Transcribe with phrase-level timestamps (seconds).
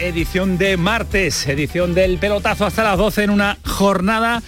[0.00, 4.42] Edición de martes, edición del pelotazo hasta las 12 en una jornada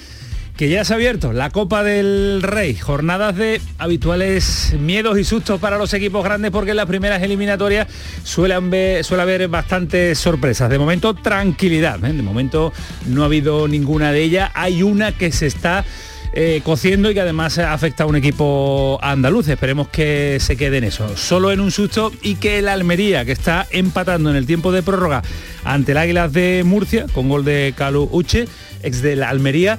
[0.57, 5.61] que ya se ha abierto, la Copa del Rey, jornadas de habituales miedos y sustos
[5.61, 7.89] para los equipos grandes porque en las primeras eliminatorias
[8.23, 10.71] suele haber, suele haber bastantes sorpresas.
[10.71, 12.13] De momento tranquilidad, ¿eh?
[12.13, 12.73] de momento
[13.07, 15.85] no ha habido ninguna de ellas, hay una que se está
[16.33, 19.49] eh, cociendo y que además afecta a un equipo andaluz.
[19.49, 21.17] Esperemos que se quede en eso.
[21.17, 24.83] Solo en un susto y que el Almería, que está empatando en el tiempo de
[24.83, 25.23] prórroga
[25.65, 28.47] ante el Águilas de Murcia, con gol de Calu Uche,
[28.83, 29.79] ex de Almería,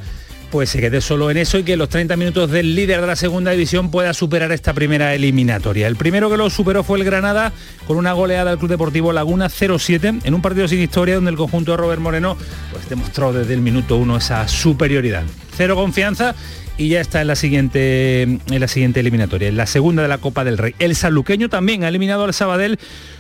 [0.53, 3.15] pues se quede solo en eso y que los 30 minutos del líder de la
[3.15, 5.87] segunda división pueda superar esta primera eliminatoria.
[5.87, 7.51] El primero que lo superó fue el Granada
[7.87, 11.37] con una goleada del Club Deportivo Laguna 0-7 en un partido sin historia donde el
[11.37, 12.37] conjunto de Robert Moreno
[12.71, 15.23] pues demostró desde el minuto uno esa superioridad
[15.57, 16.35] cero confianza
[16.77, 20.19] y ya está en la siguiente en la siguiente eliminatoria, en la segunda de la
[20.19, 20.75] Copa del Rey.
[20.77, 22.77] El saluqueño también ha eliminado al Sabadell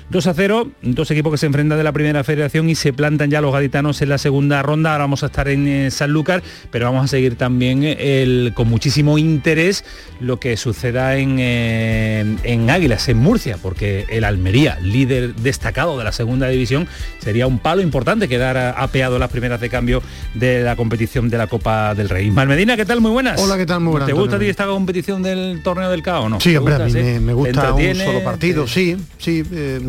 [0.09, 3.29] 2 a 0, dos equipos que se enfrentan de la primera federación y se plantan
[3.29, 4.91] ya los gaditanos en la segunda ronda.
[4.91, 8.69] Ahora vamos a estar en eh, Sanlúcar, pero vamos a seguir también eh, el, con
[8.69, 9.83] muchísimo interés
[10.19, 16.03] lo que suceda en, eh, en Águilas, en Murcia, porque el Almería, líder destacado de
[16.03, 16.87] la segunda división,
[17.19, 20.01] sería un palo importante quedar apeado las primeras de cambio
[20.33, 22.27] de la competición de la Copa del Rey.
[22.27, 23.01] Ismael Medina, ¿qué tal?
[23.01, 23.39] Muy buenas.
[23.41, 23.79] Hola, ¿qué tal?
[23.79, 24.07] Muy buenas.
[24.07, 26.39] ¿Te gusta a ti esta competición del torneo del CAO no?
[26.39, 29.43] Sí, hombre, a mí me, gusta un solo partido, sí, sí.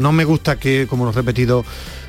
[0.05, 1.65] No me gusta que, como lo he repetido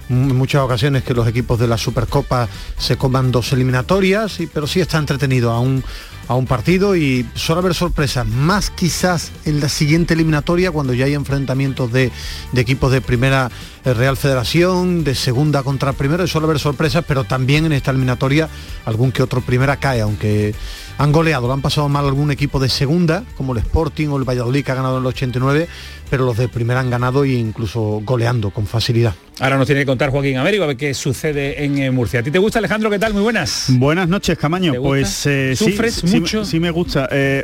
[0.10, 4.82] en muchas ocasiones, que los equipos de la Supercopa se coman dos eliminatorias, pero sí
[4.82, 5.82] está entretenido a un,
[6.28, 11.06] a un partido y suele haber sorpresas, más quizás en la siguiente eliminatoria, cuando ya
[11.06, 12.12] hay enfrentamientos de,
[12.52, 13.50] de equipos de primera
[13.86, 18.50] eh, Real Federación, de segunda contra primero, suele haber sorpresas, pero también en esta eliminatoria
[18.84, 20.54] algún que otro primera cae, aunque
[20.98, 24.24] han goleado, lo han pasado mal algún equipo de segunda, como el Sporting o el
[24.24, 25.68] Valladolid que ha ganado en el 89,
[26.10, 29.14] pero los de primera han ganado e incluso goleando con facilidad.
[29.40, 32.22] Ahora nos tiene que contar Joaquín Américo a ver qué sucede en eh, Murcia.
[32.22, 32.90] ¿A ti te gusta Alejandro?
[32.90, 33.14] ¿Qué tal?
[33.14, 33.66] Muy buenas.
[33.68, 34.76] Buenas noches, Camaño.
[34.82, 36.46] Pues eh, ¿Sufres sí, mucho?
[36.46, 37.10] Sí, me gusta.
[37.12, 37.44] Eh,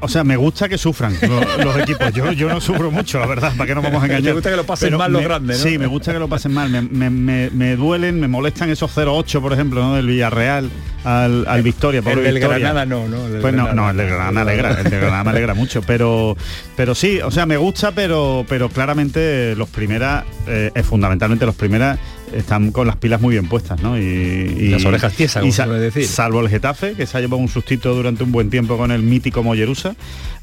[0.00, 1.14] o sea, me gusta que sufran
[1.62, 2.10] los, equipos.
[2.14, 4.22] Yo, yo no sufro mucho, la verdad, para que no vamos a engañar.
[4.22, 6.70] Me gusta que lo pasen mal los grandes, Sí, me gusta que lo pasen mal.
[6.70, 9.94] Me, duelen, me molestan esos 0-8, por ejemplo, ¿no?
[9.94, 10.70] del Villarreal
[11.04, 12.02] al, Victoria.
[12.06, 13.40] el del Granada no, ¿no?
[13.40, 15.82] pues no, no, el del Granada alegra, el del Granada me alegra mucho.
[15.82, 16.36] Pero,
[16.76, 21.98] pero sí, o sea, me gusta, pero, pero claramente los primeras, es fundamentalmente los primeras
[22.32, 23.98] están con las pilas muy bien puestas, ¿no?
[23.98, 26.06] Y, las orejas tiesas, como decir.
[26.06, 29.02] Salvo el Getafe, que se ha llevado un sustito durante un buen tiempo con el
[29.02, 29.94] mítico Mollerusa,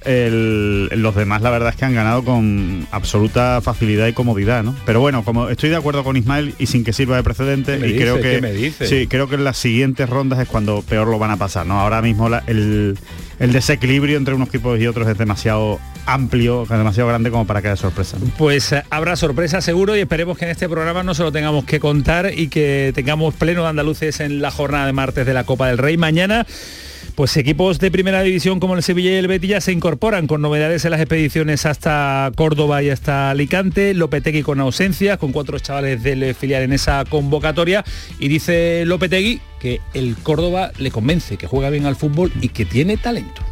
[0.05, 4.75] los demás la verdad es que han ganado con absoluta facilidad y comodidad, ¿no?
[4.85, 7.95] Pero bueno, como estoy de acuerdo con Ismael y sin que sirva de precedente, y
[7.95, 11.37] creo que sí, creo que en las siguientes rondas es cuando peor lo van a
[11.37, 11.79] pasar, ¿no?
[11.79, 12.97] Ahora mismo el,
[13.39, 17.69] el desequilibrio entre unos equipos y otros es demasiado amplio, demasiado grande como para que
[17.69, 18.17] haya sorpresa.
[18.37, 21.65] Pues eh, habrá sorpresa seguro y esperemos que en este programa no se lo tengamos
[21.65, 25.43] que contar y que tengamos pleno de andaluces en la jornada de martes de la
[25.43, 25.97] Copa del Rey.
[25.97, 26.45] Mañana
[27.15, 30.41] pues equipos de primera división como el Sevilla y el Betis ya se incorporan con
[30.41, 36.01] novedades en las expediciones hasta Córdoba y hasta Alicante, Lopetegui con ausencia, con cuatro chavales
[36.01, 37.83] del filial en esa convocatoria
[38.19, 42.65] y dice Lopetegui que el Córdoba le convence, que juega bien al fútbol y que
[42.65, 43.43] tiene talento.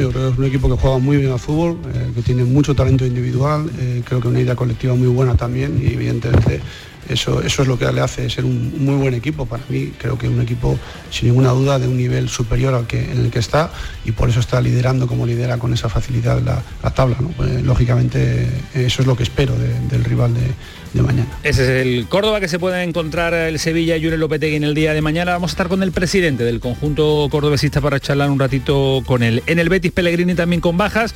[0.00, 2.44] Yo creo que es un equipo que juega muy bien al fútbol, eh, que tiene
[2.44, 6.60] mucho talento individual, eh, creo que una idea colectiva muy buena también y evidentemente
[7.08, 9.92] eso, eso es lo que le hace ser un muy buen equipo para mí.
[9.96, 10.76] Creo que un equipo
[11.10, 13.70] sin ninguna duda de un nivel superior al que, en el que está
[14.04, 17.16] y por eso está liderando como lidera con esa facilidad la, tabla.
[17.36, 20.40] Pues, lógicamente eso es lo que espero del rival de,
[20.94, 21.28] de mañana.
[21.42, 24.94] Ese es el Córdoba que se puede encontrar el Sevilla y Lopetegui en el día
[24.94, 25.32] de mañana.
[25.32, 29.42] Vamos a estar con el presidente del conjunto cordobesista para charlar un ratito con él.
[29.46, 31.14] En el Betis Pellegrini también con bajas.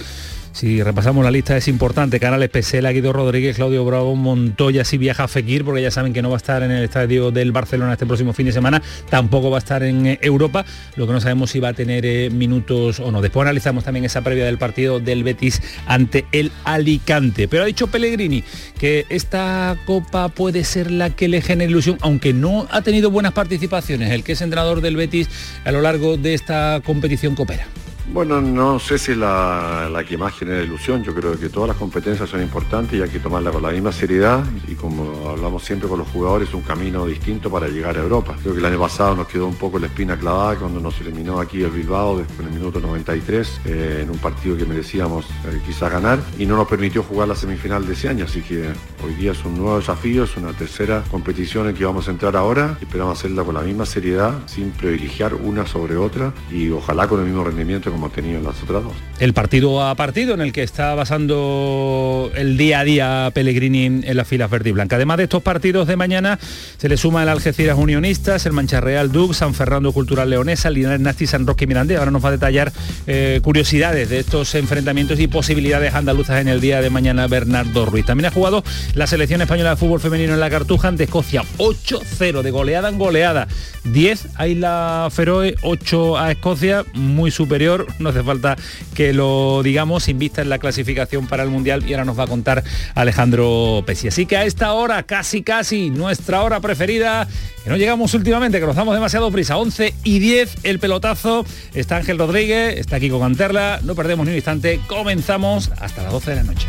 [0.52, 5.24] Si repasamos la lista es importante, Canales Pesela, Guido Rodríguez, Claudio Bravo, Montoya si viaja
[5.24, 7.92] a Fekir, porque ya saben que no va a estar en el estadio del Barcelona
[7.92, 10.64] este próximo fin de semana, tampoco va a estar en eh, Europa,
[10.96, 13.20] lo que no sabemos si va a tener eh, minutos o no.
[13.20, 17.48] Después analizamos también esa previa del partido del Betis ante el Alicante.
[17.48, 18.42] Pero ha dicho Pellegrini
[18.78, 23.32] que esta copa puede ser la que le genere ilusión, aunque no ha tenido buenas
[23.32, 25.28] participaciones, el que es entrenador del Betis
[25.64, 27.66] a lo largo de esta competición copera.
[28.10, 31.04] Bueno, no sé si la, la, que más genera ilusión.
[31.04, 33.92] Yo creo que todas las competencias son importantes y hay que tomarlas con la misma
[33.92, 38.34] seriedad y como hablamos siempre con los jugadores, un camino distinto para llegar a Europa.
[38.40, 41.38] Creo que el año pasado nos quedó un poco la espina clavada cuando nos eliminó
[41.38, 45.60] aquí el Bilbao después en el minuto 93 eh, en un partido que merecíamos eh,
[45.66, 48.24] quizás ganar y no nos permitió jugar la semifinal de ese año.
[48.24, 48.70] Así que
[49.04, 52.36] hoy día es un nuevo desafío, es una tercera competición en que vamos a entrar
[52.36, 52.78] ahora.
[52.80, 57.26] Esperamos hacerla con la misma seriedad, sin privilegiar una sobre otra y ojalá con el
[57.26, 58.92] mismo rendimiento como tenido en las otras dos.
[59.18, 64.16] El partido a partido en el que está basando el día a día Pellegrini en
[64.16, 64.94] las filas verde y blanca.
[64.94, 66.38] Además de estos partidos de mañana,
[66.76, 71.00] se le suma el Algeciras Unionistas, el Mancha Real Duc, San Fernando Cultural Leonesa, Linares
[71.00, 71.96] Nasti, San Roque y Mirandé.
[71.96, 72.72] Ahora nos va a detallar
[73.08, 78.06] eh, curiosidades de estos enfrentamientos y posibilidades andaluzas en el día de mañana Bernardo Ruiz.
[78.06, 78.62] También ha jugado
[78.94, 82.98] la selección española de fútbol femenino en la Cartuja ante Escocia 8-0 de goleada en
[82.98, 83.48] goleada.
[83.82, 88.56] 10 a Isla Feroe, 8 a Escocia, muy superior no hace falta
[88.94, 92.26] que lo digamos, invista en la clasificación para el Mundial y ahora nos va a
[92.26, 92.64] contar
[92.94, 94.08] Alejandro Pesi.
[94.08, 97.28] Así que a esta hora, casi casi, nuestra hora preferida,
[97.64, 101.44] que no llegamos últimamente, que nos damos demasiado prisa, 11 y 10 el pelotazo,
[101.74, 106.12] está Ángel Rodríguez, está aquí con Canterla, no perdemos ni un instante, comenzamos hasta las
[106.12, 106.66] 12 de la noche.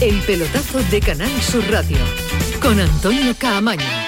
[0.00, 1.98] El pelotazo de Canal Sur Radio,
[2.62, 4.07] con Antonio Caamaño.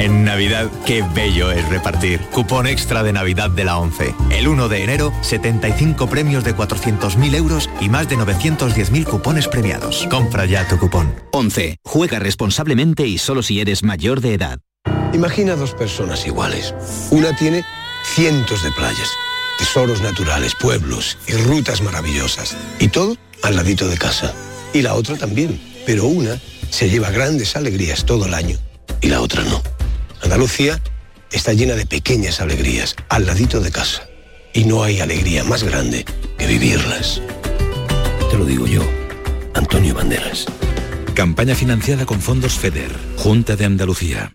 [0.00, 2.20] En Navidad, qué bello es repartir.
[2.32, 4.14] Cupón extra de Navidad de la 11.
[4.30, 10.06] El 1 de enero, 75 premios de 400.000 euros y más de 910.000 cupones premiados.
[10.10, 11.14] Compra ya tu cupón.
[11.32, 11.76] 11.
[11.84, 14.60] Juega responsablemente y solo si eres mayor de edad.
[15.12, 16.74] Imagina dos personas iguales.
[17.10, 17.62] Una tiene
[18.14, 19.10] cientos de playas,
[19.58, 22.56] tesoros naturales, pueblos y rutas maravillosas.
[22.78, 24.32] Y todo al ladito de casa.
[24.72, 25.60] Y la otra también.
[25.84, 26.40] Pero una
[26.70, 28.56] se lleva grandes alegrías todo el año
[29.02, 29.60] y la otra no.
[30.22, 30.80] Andalucía
[31.32, 34.08] está llena de pequeñas alegrías al ladito de casa.
[34.52, 36.04] Y no hay alegría más grande
[36.38, 37.22] que vivirlas.
[38.30, 38.82] Te lo digo yo,
[39.54, 40.46] Antonio Banderas.
[41.14, 44.34] Campaña financiada con fondos FEDER, Junta de Andalucía.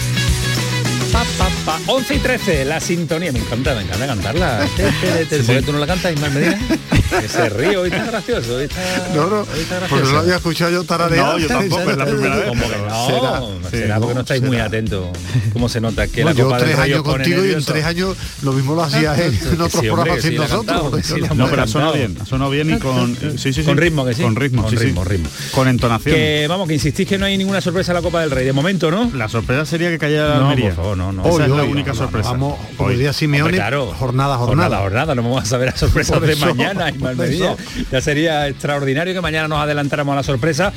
[1.11, 1.79] Pa, pa, pa.
[1.87, 3.31] 11 y 13, la sintonía.
[3.33, 4.65] Me encanta, me encanta cantarla.
[4.77, 6.59] ¿Por qué tú no la cantas, Ismael Medina?
[7.21, 8.55] Ese río, hoy está gracioso.
[8.55, 8.79] Hoy está,
[9.13, 10.05] No, no, hoy está pues gracioso.
[10.05, 11.25] no lo había escuchado yo tararear.
[11.25, 12.47] No, yo tampoco, es la primera vez.
[12.47, 13.05] ¿Cómo que no?
[13.07, 13.69] Será.
[13.69, 15.07] Será, Sí, porque no estáis muy atentos.
[15.51, 17.83] ¿Cómo se nota que No, la yo Copa del tres años contigo y en tres
[17.85, 20.81] años lo mismo lo hacías en, en otros Sí, hombre, programas sin sí, nosotros.
[20.89, 22.07] porque sí, yo no- pero ha sonado cantado.
[22.13, 23.63] bien, ha sonado bien y con sí, sí, sí.
[23.63, 24.21] Con ritmo, que sí.
[24.21, 24.83] Con ritmo, Con sí, sí.
[24.85, 25.29] ritmo, ritmo.
[25.51, 26.15] Con entonación.
[26.15, 28.45] Que vamos, que insistís que no hay ninguna sorpresa en la Copa del Rey.
[28.45, 29.11] De momento, ¿no?
[29.13, 30.69] La sorpresa sería que cayera la No, Almería.
[30.69, 31.21] por favor, no, no.
[31.23, 32.31] Esa Hoy, es la hoy, única no, sorpresa.
[32.31, 32.95] Vamos, como Hoy.
[32.95, 33.85] diría Simeone, Hombre, claro.
[33.87, 34.77] jornada, Jornada, jornada.
[34.81, 37.53] jornada, no vamos a saber las sorpresas Por de mañana, Medina.
[37.53, 37.57] eso.
[37.91, 40.71] Ya sería extraordinario que mañana nos adelantáramos a la sorpresa.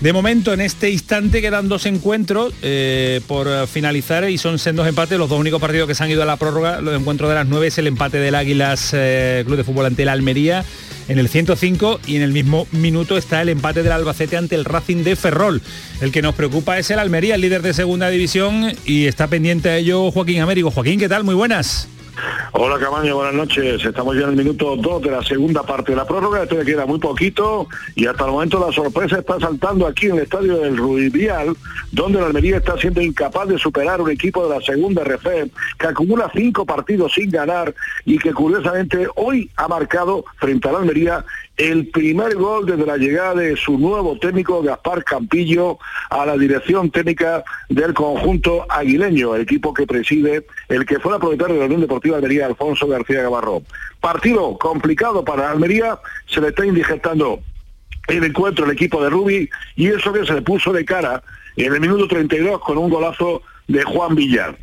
[0.00, 5.18] De momento, en este instante quedan dos encuentros eh, por finalizar y son sendos empates.
[5.18, 7.48] Los dos únicos partidos que se han ido a la prórroga, los encuentros de las
[7.48, 10.64] nueve es el empate del Águilas eh, Club de Fútbol ante el Almería
[11.08, 14.64] en el 105 y en el mismo minuto está el empate del Albacete ante el
[14.64, 15.62] Racing de Ferrol.
[16.00, 19.68] El que nos preocupa es el Almería, el líder de segunda división y está pendiente
[19.68, 20.70] a ello Joaquín Américo.
[20.70, 21.24] Joaquín, ¿qué tal?
[21.24, 21.88] Muy buenas.
[22.52, 23.84] Hola Camaño, buenas noches.
[23.84, 26.42] Estamos ya en el minuto 2 de la segunda parte de la prórroga.
[26.42, 30.16] Esto le queda muy poquito y hasta el momento la sorpresa está saltando aquí en
[30.16, 31.56] el estadio del Ruibial,
[31.92, 35.26] donde la Almería está siendo incapaz de superar un equipo de la segunda RF
[35.78, 40.78] que acumula cinco partidos sin ganar y que curiosamente hoy ha marcado frente a la
[40.78, 41.24] Almería
[41.58, 46.88] el primer gol desde la llegada de su nuevo técnico Gaspar Campillo a la dirección
[46.90, 51.66] técnica del conjunto aguileño, el equipo que preside el que fue la propietario de la
[51.66, 53.62] Unión Deportiva Almería, Alfonso García Gavarro.
[54.00, 57.40] Partido complicado para Almería, se le está indigestando
[58.06, 61.24] el encuentro el equipo de Rubi y eso que se le puso de cara
[61.56, 64.56] en el minuto 32 con un golazo de Juan Villar.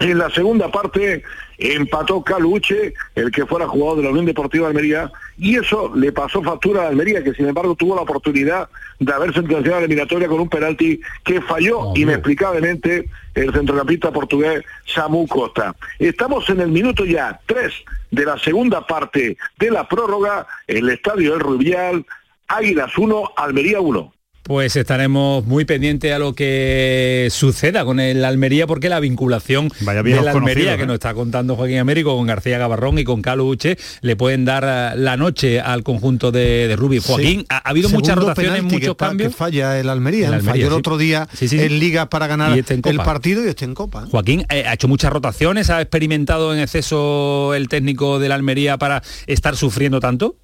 [0.00, 1.22] En la segunda parte
[1.56, 6.12] empató Caluche, el que fuera jugador de la Unión Deportiva de Almería, y eso le
[6.12, 10.28] pasó factura a Almería, que sin embargo tuvo la oportunidad de haber sentenciado la eliminatoria
[10.28, 15.74] con un penalti que falló inexplicablemente el centrocampista portugués Samu Costa.
[15.98, 17.72] Estamos en el minuto ya 3
[18.10, 22.06] de la segunda parte de la prórroga, en el estadio del Rubial,
[22.46, 24.13] Águilas 1, Almería 1.
[24.46, 30.02] Pues estaremos muy pendientes a lo que suceda con el Almería porque la vinculación de
[30.02, 30.86] viejos la Almería que ¿eh?
[30.86, 34.64] nos está contando Joaquín Américo con García Gavarrón y con Carlos Uche le pueden dar
[34.94, 36.98] eh, la noche al conjunto de, de Rubí.
[36.98, 37.46] Joaquín, Sí.
[37.48, 39.32] ha, ha habido Segundo muchas rotaciones, muchos que cambios.
[39.32, 40.36] Que falla el Almería, El ¿eh?
[40.36, 43.64] Almería, falló el otro día Sí, en Liga para ganar este el partido y este
[43.64, 44.02] en Copa.
[44.04, 44.08] ¿eh?
[44.10, 48.76] Joaquín eh, ha hecho muchas rotaciones, ha experimentado en exceso el técnico de la Almería
[48.76, 50.36] para estar sufriendo tanto.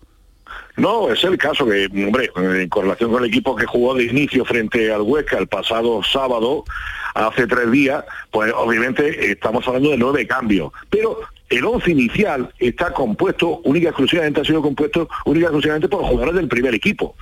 [0.80, 4.46] No, es el caso que, hombre, en correlación con el equipo que jugó de inicio
[4.46, 6.64] frente al Huesca el pasado sábado,
[7.14, 10.72] hace tres días, pues obviamente estamos hablando de nueve cambios.
[10.88, 11.20] Pero
[11.50, 16.00] el once inicial está compuesto, única y exclusivamente ha sido compuesto, única y exclusivamente por
[16.00, 17.14] jugadores del primer equipo.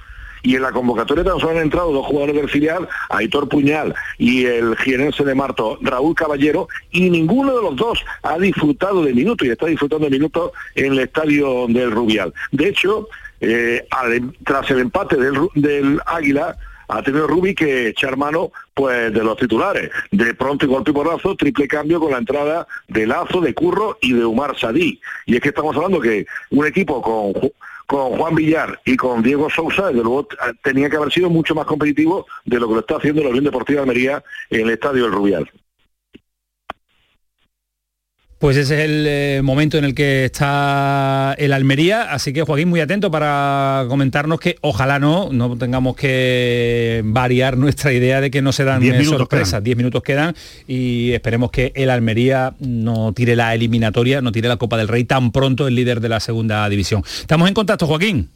[0.44, 4.44] Y en la convocatoria tan solo han entrado dos jugadores del filial, Aitor Puñal y
[4.44, 9.48] el jienense de Marto, Raúl Caballero, y ninguno de los dos ha disfrutado de minutos
[9.48, 12.32] y está disfrutando de minutos en el estadio del Rubial.
[12.52, 13.08] De hecho,
[13.40, 16.56] eh, al- tras el empate del, Águila,
[16.90, 19.90] ha tenido Rubi que echar mano pues de los titulares.
[20.10, 23.98] De pronto y golpe y porrazo, triple cambio con la entrada de Lazo, de Curro
[24.00, 24.98] y de Umar Sadí.
[25.26, 27.50] Y es que estamos hablando que un equipo con,
[27.86, 30.28] con Juan Villar y con Diego Sousa, desde luego
[30.62, 33.44] tenía que haber sido mucho más competitivo de lo que lo está haciendo la Unión
[33.44, 35.50] Deportiva de Almería en el Estadio del Rubial.
[38.38, 42.68] Pues ese es el eh, momento en el que está el Almería, así que Joaquín
[42.68, 48.40] muy atento para comentarnos que ojalá no, no tengamos que variar nuestra idea de que
[48.40, 49.50] no se dan Diez eh, sorpresas.
[49.50, 49.64] quedan.
[49.64, 50.36] Diez minutos quedan
[50.68, 55.02] y esperemos que el Almería no tire la eliminatoria, no tire la Copa del Rey
[55.02, 57.02] tan pronto el líder de la segunda división.
[57.04, 58.28] Estamos en contacto, Joaquín.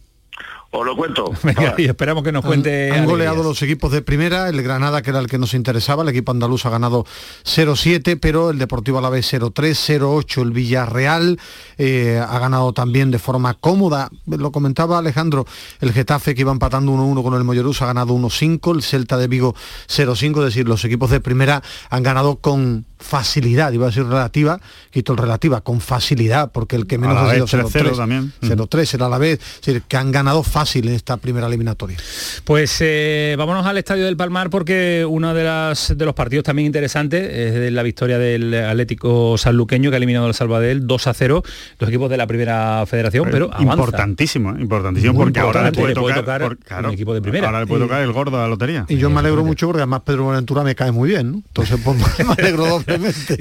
[0.75, 1.31] Os lo cuento.
[1.43, 2.91] Venga, y esperamos que nos cuente.
[2.91, 6.03] Han, han goleado los equipos de primera, el Granada, que era el que nos interesaba,
[6.03, 7.05] el equipo andaluz ha ganado
[7.45, 9.53] 0-7, pero el Deportivo Alavés 0-3,
[10.01, 11.39] 0-8 el Villarreal,
[11.77, 15.45] eh, ha ganado también de forma cómoda, lo comentaba Alejandro,
[15.83, 19.29] el Getafe que iba empatando 1-1 con el Mollerús ha ganado 1-5, el Celta de
[19.29, 19.55] Vigo
[19.89, 24.61] 0-5, es decir, los equipos de primera han ganado con facilidad, iba a decir relativa,
[24.91, 28.33] quito el relativa, con facilidad, porque el que menos ha sido 3-0 0-3 también.
[28.43, 31.99] 0-3 el Alavés, es decir, que han ganado fácil en esta primera eliminatoria.
[32.45, 36.67] Pues eh, vámonos al Estadio del Palmar porque uno de, las, de los partidos también
[36.67, 41.15] interesantes es de la victoria del Atlético Sanluqueño que ha eliminado al Salvadel 2 a
[41.15, 41.43] 0,
[41.79, 43.63] los equipos de la primera federación, pero, avanza.
[43.73, 44.61] importantísimo, ¿eh?
[44.61, 47.23] importantísimo Muy porque ahora le puede le puede tocar, tocar por- claro, un equipo de
[47.23, 47.47] primera.
[47.49, 48.85] Ahora le puede Y- tocar el gordo de la lotería.
[48.89, 51.37] Y yo me alegro mucho porque además Pedro Buenaventura me cae muy bien, ¿no?
[51.39, 52.83] Entonces pues, me alegro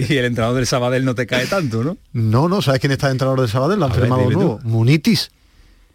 [0.10, 1.98] Y el entrenador del Sabadell no te cae tanto, ¿no?
[2.14, 3.80] No, no, ¿sabes quién está de entrenador de Sabadell?
[3.80, 4.60] Lo han firmado nuevo.
[4.64, 5.32] Munitis.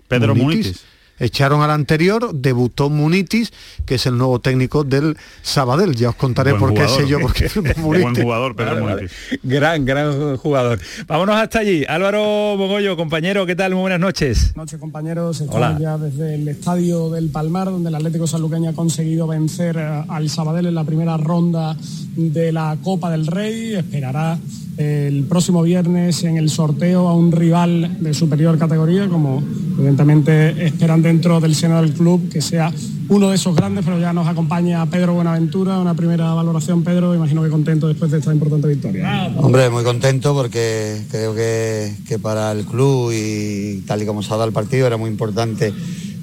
[0.08, 0.84] Pedro Munitis.
[1.18, 3.52] Echaron al anterior, debutó Munitis,
[3.85, 5.94] que es el nuevo técnico del Sabadell.
[5.94, 9.11] Ya os contaré por qué sé yo, porque es Buen jugador, pero Munitis.
[9.42, 10.78] Gran, gran jugador.
[11.06, 11.85] Vámonos hasta allí.
[11.88, 13.73] Álvaro Bogollo, compañero, ¿qué tal?
[13.73, 14.38] Muy buenas noches.
[14.38, 15.40] Buenas noches, compañeros.
[15.40, 20.04] Estamos ya desde el estadio del Palmar, donde el Atlético Sanluqueño ha conseguido vencer eh,
[20.08, 21.76] al Sabadell en la primera ronda
[22.16, 23.75] de la Copa del Rey.
[23.75, 24.38] Esperará
[24.76, 29.42] el próximo viernes en el sorteo a un rival de superior categoría, como
[29.78, 32.72] evidentemente esperan dentro del seno del club, que sea
[33.08, 37.42] uno de esos grandes, pero ya nos acompaña Pedro Buenaventura, una primera valoración, Pedro, imagino
[37.42, 39.32] que contento después de esta importante victoria.
[39.36, 44.28] Hombre, muy contento porque creo que, que para el club y tal y como se
[44.28, 45.72] ha dado el partido era muy importante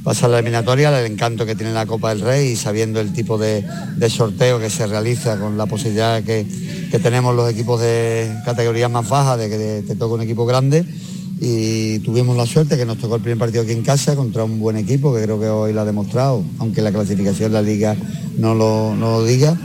[0.04, 3.38] pasar la eliminatoria, el encanto que tiene la Copa del Rey y sabiendo el tipo
[3.38, 3.66] de,
[4.10, 6.46] sorteo que se realiza con la posibilidad que,
[7.02, 10.86] tenemos los equipos de categorías más bajas de que te, toque un equipo grande
[11.46, 14.62] y tuvimos la suerte que nos tocó el primer partido aquí en casa contra un
[14.62, 17.98] buen equipo que creo que hoy lo ha demostrado, aunque la clasificación de la liga
[18.38, 19.60] no lo, no lo diga,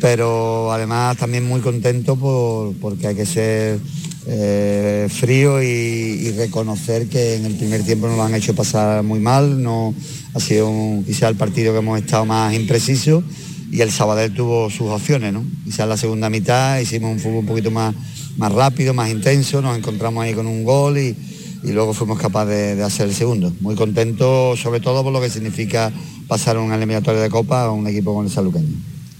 [0.00, 3.80] pero además también muy contento por, porque hay que ser
[4.28, 9.18] eh, frío y, reconocer que en el primer tiempo nos lo han hecho pasar muy
[9.18, 9.92] mal, no
[10.32, 13.24] ha sido un, quizá el partido que hemos estado más impreciso
[13.72, 15.44] y el Sabadell tuvo sus opciones, ¿no?
[15.64, 17.96] Quizás la segunda mitad hicimos un fútbol un poquito más,
[18.40, 21.14] más rápido, más intenso, nos encontramos ahí con un gol y,
[21.62, 23.52] luego fuimos capaces de, hacer el segundo.
[23.60, 25.92] Muy contento sobre todo por lo que significa
[26.26, 28.74] pasar una eliminatoria de Copa a un equipo con el saluqueño.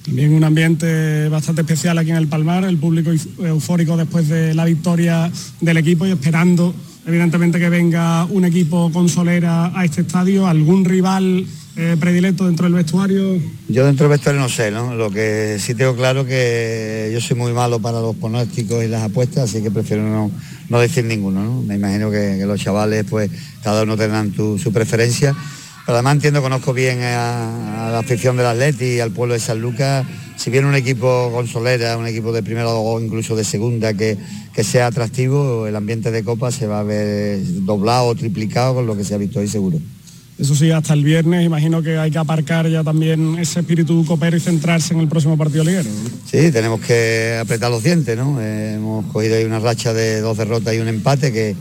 [0.07, 3.11] También un ambiente bastante especial aquí en el Palmar, el público
[3.45, 6.75] eufórico después de la victoria del equipo y esperando
[7.07, 11.45] evidentemente que venga un equipo con solera a este estadio, algún rival
[11.81, 13.41] eh, predilecto dentro del vestuario.
[13.69, 14.95] Yo dentro del vestuario no sé, ¿no?
[14.95, 19.03] Lo que sí tengo claro que yo soy muy malo para los pronósticos y las
[19.03, 20.31] apuestas, así que prefiero
[20.69, 21.63] no, decir ninguno, ¿no?
[21.63, 23.31] Me imagino que, los chavales pues
[23.63, 25.35] cada uno tendrán su preferencia
[25.93, 30.07] además entiendo, conozco bien a, la afición del Atleti y al pueblo de San Lucas.
[30.37, 34.17] Si viene un equipo con solera, un equipo de primera o incluso de segunda que,
[34.55, 38.97] que sea atractivo, el ambiente de Copa se va a ver doblado triplicado con lo
[38.97, 39.79] que se ha visto hoy seguro.
[40.41, 44.39] Eso sí, hasta el viernes imagino que hay que aparcar ya también ese espíritu copero
[44.39, 45.91] y centrarse en el próximo partido liguero.
[46.25, 48.41] Sí, tenemos que apretar los dientes, ¿no?
[48.41, 51.55] Eh, hemos cogido ahí una racha de dos derrotas y un empate que,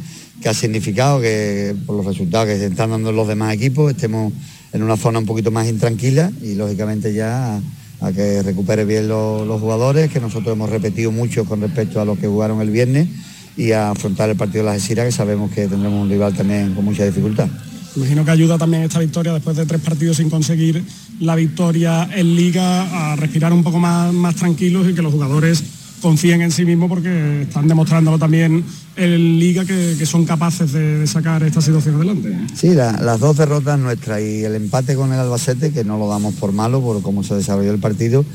[0.48, 4.32] ha significado que por los resultados que se están dando los demás equipos estemos
[4.72, 7.60] en una zona un poquito más intranquila y lógicamente ya
[8.00, 12.18] a, que recupere bien los, jugadores, que nosotros hemos repetido mucho con respecto a los
[12.18, 13.10] que jugaron el viernes
[13.58, 16.74] y a afrontar el partido de la Gesira, que sabemos que tendremos un rival también
[16.74, 17.50] con mucha dificultad.
[17.96, 20.84] Imagino que ayuda también esta victoria después de tres partidos sin conseguir
[21.20, 25.64] la victoria en liga a respirar un poco más, más tranquilos y que los jugadores
[26.02, 28.64] confíen en sí mismos porque están demostrándolo también
[28.96, 32.38] en Liga que, son capaces de, sacar esta situación adelante.
[32.56, 36.36] Sí, las dos derrotas nuestras y el empate con el Albacete, que no lo damos
[36.36, 38.26] por malo por cómo se desarrolló el partido,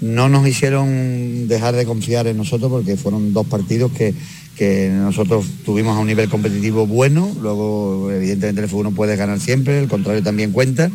[0.00, 4.14] no nos hicieron dejar de confiar en nosotros porque fueron dos partidos que,
[4.58, 9.38] que nosotros tuvimos a un nivel competitivo bueno, luego evidentemente el fútbol no puede ganar
[9.38, 10.90] siempre, el contrario también cuenta,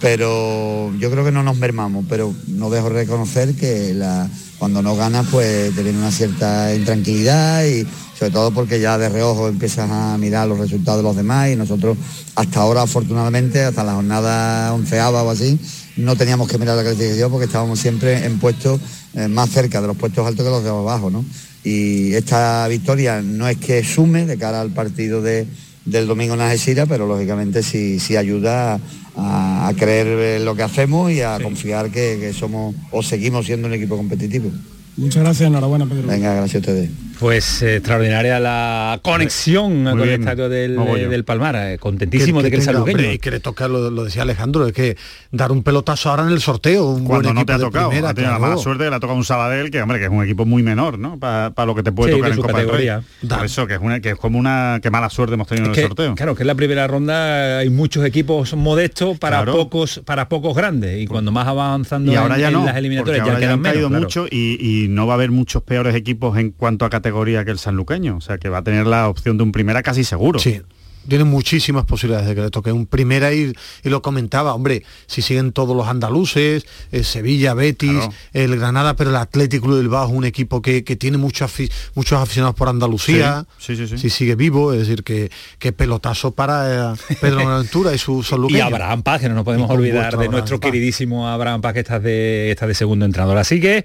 [0.00, 4.82] pero yo creo que no nos mermamos, pero no dejo de reconocer que la, cuando
[4.82, 7.84] no ganas pues te viene una cierta intranquilidad y
[8.16, 11.56] sobre todo porque ya de reojo empiezas a mirar los resultados de los demás y
[11.56, 11.98] nosotros
[12.36, 15.58] hasta ahora afortunadamente, hasta la jornada onceava o así,
[15.96, 18.80] no teníamos que mirar la clasificación porque estábamos siempre en puestos
[19.14, 21.24] eh, más cerca de los puestos altos que los de abajo, ¿no?
[21.64, 25.46] Y esta victoria no es que sume de cara al partido de,
[25.84, 28.80] del domingo en Algeciras, pero lógicamente sí, sí ayuda
[29.16, 33.96] a, creer lo que hacemos y a confiar que somos o seguimos siendo un equipo
[33.96, 34.50] competitivo.
[34.96, 36.06] Muchas gracias, enhorabuena Pedro.
[36.06, 36.90] Venga, gracias a ustedes.
[37.22, 40.76] Pues eh, extraordinaria la conexión con el estadio del,
[41.08, 41.54] del Palmar.
[41.54, 43.12] Eh, contentísimo de que, el saluqueño.
[43.12, 44.96] Y que le toca, lo, decía Alejandro, es que
[45.30, 46.90] dar un pelotazo ahora en el sorteo.
[46.90, 47.90] Un Cuando no te ha tocado.
[47.90, 50.06] Primera, ha tenido la mala suerte que le ha tocado un Sabadell, que hombre, que
[50.06, 51.16] es un equipo muy menor, ¿no?
[51.20, 53.04] Para lo que te puede tocar en Copa categoría.
[53.28, 55.78] Por eso, que es, una, que es como una que mala suerte hemos tenido en
[55.78, 56.16] el sorteo.
[56.16, 61.00] Claro, que en la primera ronda hay muchos equipos modestos para pocos para pocos grandes.
[61.00, 64.26] Y cuando más avanzando y ahora ya en, las eliminatorias ya, quedan han caído mucho
[64.28, 67.11] y, y no va a haber muchos peores equipos en cuanto a categoría
[67.44, 69.82] que el San Lucas o sea que va a tener la opción de un primera
[69.82, 70.38] casi seguro.
[70.38, 70.62] Sí,
[71.08, 72.72] tiene muchísimas posibilidades de que le toque.
[72.72, 78.08] Un primera y, y lo comentaba, hombre, si siguen todos los andaluces, eh, Sevilla, Betis,
[78.32, 81.52] el Granada, pero el Atlético de Bilbao es un equipo que, tiene muchos,
[81.94, 86.92] muchos aficionados por Andalucía, sí, sí, si sigue vivo, es decir, que, que pelotazo para
[86.92, 88.50] eh, Pedro Buenaventura y su salud.
[88.50, 91.98] Y Abraham Paz, que no nos podemos olvidar de nuestro queridísimo Abraham Paz, que está
[91.98, 93.38] de, está de segundo entrenador.
[93.38, 93.84] Así que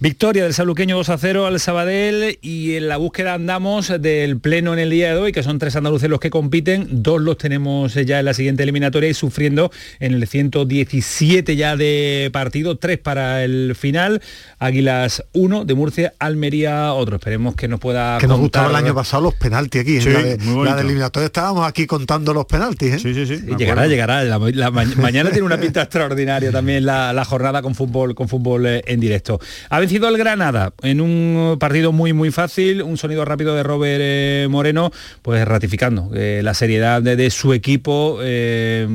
[0.00, 4.72] victoria del saluqueño 2 a 0 al Sabadell y en la búsqueda andamos del pleno
[4.72, 7.36] en el día de hoy, que son tres andaluces los que compiten compiten, dos los
[7.36, 12.96] tenemos ya en la siguiente eliminatoria y sufriendo en el 117 ya de partido, tres
[12.98, 14.22] para el final,
[14.58, 17.16] Águilas 1 de Murcia, Almería otro.
[17.16, 20.22] Esperemos que nos pueda Que nos gustaba el año pasado los penaltis aquí, en la
[20.22, 22.94] de, la de eliminatoria estábamos aquí contando los penaltis.
[22.94, 22.98] ¿eh?
[23.00, 23.44] Sí, sí, sí.
[23.46, 24.24] Y llegará, llegará.
[24.24, 28.98] La, mañana tiene una pinta extraordinaria también la, jornada con fútbol, con fútbol eh, en
[28.98, 29.40] directo.
[29.68, 34.00] Ha vencido el Granada en un partido muy muy fácil, un sonido rápido de Robert
[34.02, 34.90] eh, Moreno,
[35.20, 36.08] pues ratificando
[36.46, 38.18] la seriedad de, su equipo,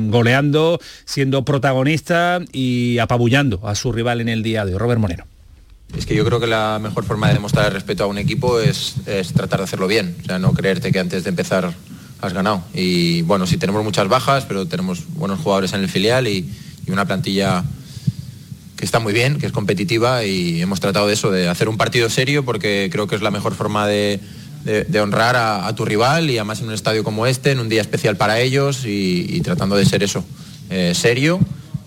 [0.08, 4.78] goleando, siendo protagonista y apabullando a su rival en el día de hoy.
[4.78, 5.24] Robert Moreno.
[5.96, 8.94] Es que yo creo que la mejor forma de demostrar respeto a un equipo es,
[9.06, 10.16] es, tratar de hacerlo bien.
[10.22, 11.74] O sea, no creerte que antes de empezar
[12.22, 12.62] has ganado.
[12.72, 16.48] Y bueno, sí tenemos muchas bajas, pero tenemos buenos jugadores en el filial y,
[16.88, 17.64] una plantilla
[18.76, 21.78] que está muy bien, que es competitiva y hemos tratado de eso, de hacer un
[21.78, 24.20] partido serio porque creo que es la mejor forma de,
[25.00, 28.16] honrar a, tu rival y además en un estadio como este, en un día especial
[28.16, 30.24] para ellos y, tratando de ser eso,
[30.70, 31.40] eh, serio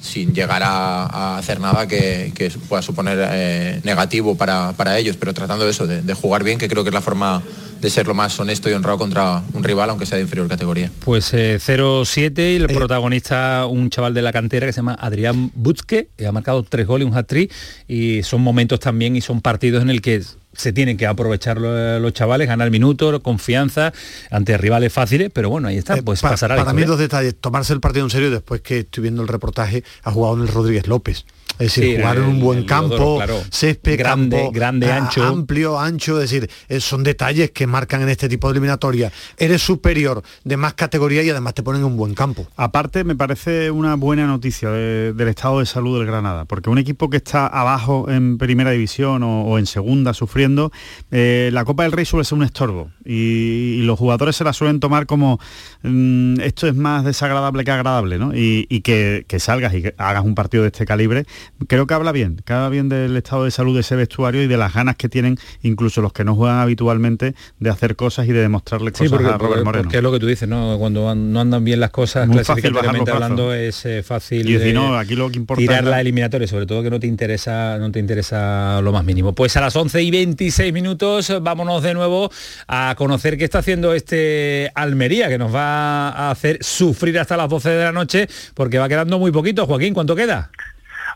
[0.05, 2.31] sin llegar a, hacer nada que,
[2.69, 6.83] pueda suponer eh, negativo para, ellos, pero tratando de eso, de, jugar bien, que creo
[6.83, 7.41] que es la forma
[7.81, 10.91] de ser lo más honesto y honrado contra un rival, aunque sea de inferior categoría.
[11.03, 12.73] Pues 0-7 eh, y el eh.
[12.73, 16.87] protagonista, un chaval de la cantera que se llama Adrián Butzke, que ha marcado tres
[16.87, 17.51] goles y un hat-trick,
[17.87, 20.21] y son momentos también y son partidos en el que
[20.55, 23.93] se tienen que aprovechar los, chavales, ganar minutos, confianza
[24.31, 26.55] ante rivales fáciles, pero bueno, ahí está, pues pasará.
[26.55, 29.83] Para mí dos detalles, tomarse el partido en serio después que estoy viendo el reportaje,
[30.03, 31.25] ha jugado en el Rodríguez López.
[31.57, 35.23] Es decir, jugar en un buen campo, césped, grande, grande, ah, ancho.
[35.23, 39.11] Amplio, ancho, es decir, eh, son detalles que marcan en este tipo de eliminatoria.
[39.37, 42.45] Eres superior de más categoría y además te ponen en un buen campo.
[42.57, 47.09] Aparte, me parece una buena noticia del estado de salud del Granada, porque un equipo
[47.09, 50.71] que está abajo en primera división o, en segunda sufriendo,
[51.11, 54.79] eh, la Copa del Rey suele ser un estorbo y, los jugadores se la suelen
[54.79, 55.39] tomar como
[55.83, 58.31] mm, esto es más desagradable que agradable, ¿no?
[58.33, 61.25] Y, que, que salgas y que hagas un partido de este calibre
[61.67, 64.47] creo que habla bien, que habla bien del estado de salud de ese vestuario y
[64.47, 68.31] de las ganas que tienen incluso los que no juegan habitualmente de hacer cosas y
[68.31, 69.83] de demostrarle cosas a Robert Moreno.
[69.83, 70.77] Porque es lo que tú dices, ¿no?
[70.79, 75.15] Cuando no andan bien las cosas, Muy clasificativamente hablando, es eh, fácil y no, aquí
[75.15, 78.81] lo que importa tirar la eliminatoria, sobre todo que no te interesa, no te interesa
[78.81, 79.33] lo más mínimo.
[79.33, 82.31] Pues a las 11 y 26 minutos vámonos de nuevo
[82.67, 87.49] a conocer qué está haciendo este Almería, que nos va a hacer sufrir hasta las
[87.49, 89.65] 12 de la noche, porque va quedando muy poquito.
[89.65, 90.51] Joaquín, ¿cuánto queda?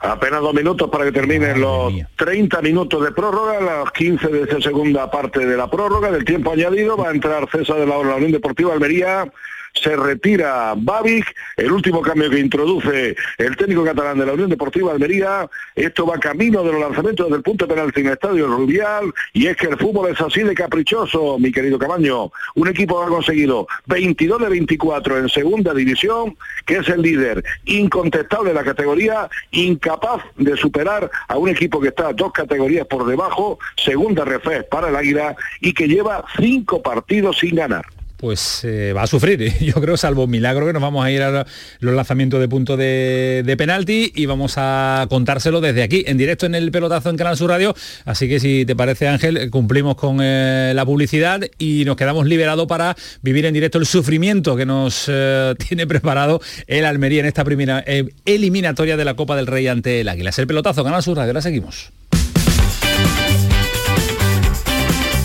[0.01, 4.61] Apenas dos minutos para que terminen los 30 minutos de prórroga, las 15 de esa
[4.61, 8.31] segunda parte de la prórroga, del tiempo añadido, va a entrar César de la Unión
[8.31, 9.29] Deportiva Almería
[9.73, 14.91] se retira Babic, el último cambio que introduce el técnico catalán de la Unión Deportiva
[14.91, 19.47] Almería, esto va camino de los lanzamientos desde el punto penal sin estadio Rubial, y
[19.47, 23.09] es que el fútbol es así de caprichoso, mi querido Camaño, un equipo que ha
[23.09, 29.29] conseguido 22 de 24 en segunda división, que es el líder incontestable de la categoría,
[29.51, 34.89] incapaz de superar a un equipo que está dos categorías por debajo, segunda refés para
[34.89, 37.85] el Águila, y que lleva cinco partidos sin ganar
[38.19, 39.57] pues eh, va a sufrir.
[39.61, 41.45] Yo creo, salvo milagro, que nos vamos a ir a
[41.79, 46.55] los lanzamientos de punto de, penalti y vamos a contárselo desde aquí, en directo en
[46.55, 47.73] el pelotazo en Canal Sur Radio.
[48.05, 52.67] Así que si te parece, Ángel, cumplimos con eh, la publicidad y nos quedamos liberados
[52.67, 57.45] para vivir en directo el sufrimiento que nos eh, tiene preparado el Almería en esta
[57.45, 57.83] primera
[58.25, 60.31] eliminatoria de la Copa del Rey ante el Águila.
[60.31, 61.31] Es el pelotazo, Canal Sur Radio.
[61.31, 61.91] Ahora seguimos.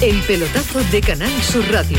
[0.01, 1.99] El pelotazo de Canal Sur Radio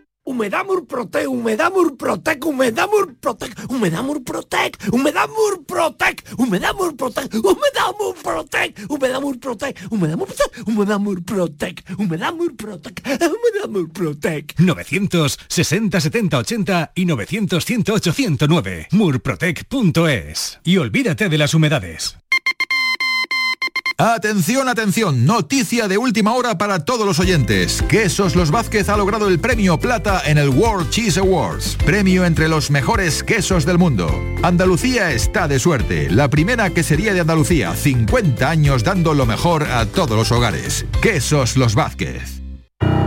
[0.31, 9.21] Humedad Murprotec, Humedad Murprotec, Humedad Murprotec, Humedad Murprotec, Humedad Murprotec, Humedad Murprotec, Humedad Murprotec, Humedad
[9.21, 14.55] Murprotec, Humedad Murprotec, Humedad Murprotec, Humedad Murprotec, Humedad Murprotec.
[14.57, 18.87] 960 70 80 y 900 108 109.
[18.91, 20.59] Murprotec.es.
[20.63, 22.20] Y olvídate de las humedades.
[24.03, 27.83] Atención, atención, noticia de última hora para todos los oyentes.
[27.87, 32.47] Quesos Los Vázquez ha logrado el premio plata en el World Cheese Awards, premio entre
[32.47, 34.09] los mejores quesos del mundo.
[34.41, 39.85] Andalucía está de suerte, la primera quesería de Andalucía, 50 años dando lo mejor a
[39.85, 40.83] todos los hogares.
[40.99, 42.41] Quesos Los Vázquez.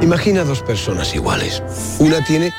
[0.00, 1.60] Imagina dos personas iguales.
[1.98, 2.52] Una tiene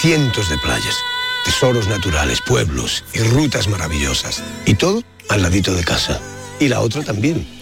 [0.00, 0.96] cientos de playas
[1.44, 4.42] tesoros naturales, pueblos y rutas maravillosas.
[4.64, 6.20] Y todo al ladito de casa.
[6.58, 7.61] Y la otra también.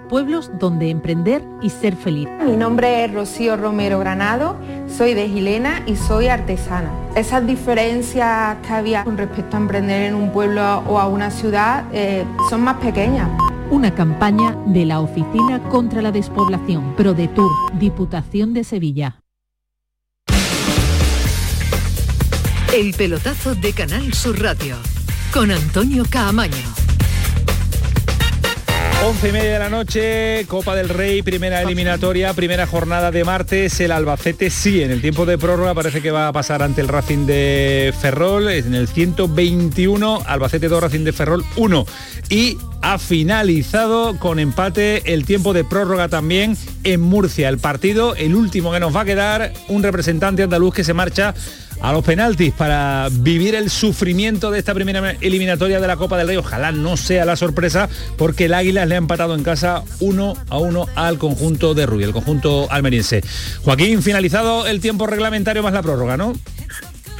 [0.11, 2.27] pueblos donde emprender y ser feliz.
[2.45, 4.57] Mi nombre es Rocío Romero Granado,
[4.89, 6.91] soy de Gilena y soy artesana.
[7.15, 11.85] Esas diferencias que había con respecto a emprender en un pueblo o a una ciudad
[11.93, 13.29] eh, son más pequeñas.
[13.69, 19.21] Una campaña de la Oficina contra la Despoblación, ProDetour, Diputación de Sevilla.
[22.75, 24.75] El pelotazo de Canal Sur Radio
[25.33, 26.90] con Antonio Caamaño.
[29.03, 33.79] 11 y media de la noche, Copa del Rey, primera eliminatoria, primera jornada de martes.
[33.79, 36.87] El Albacete sí, en el tiempo de prórroga parece que va a pasar ante el
[36.87, 38.49] Racing de Ferrol.
[38.49, 41.85] En el 121, Albacete 2, Racing de Ferrol 1.
[42.29, 47.49] Y ha finalizado con empate el tiempo de prórroga también en Murcia.
[47.49, 51.33] El partido, el último que nos va a quedar, un representante andaluz que se marcha
[51.81, 56.27] a los penaltis para vivir el sufrimiento de esta primera eliminatoria de la Copa del
[56.27, 56.37] Rey.
[56.37, 60.57] Ojalá no sea la sorpresa porque el Águilas le ha empatado en casa uno a
[60.57, 63.23] uno al conjunto de Rubí, el conjunto almeriense.
[63.63, 66.33] Joaquín, finalizado el tiempo reglamentario más la prórroga, ¿no?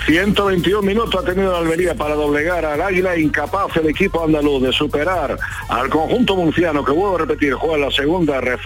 [0.06, 4.74] 121 minutos ha tenido la Almería para doblegar al Águila, incapaz el equipo andaluz de
[4.74, 5.38] superar
[5.70, 8.66] al conjunto murciano que vuelvo a repetir, juega la segunda RF,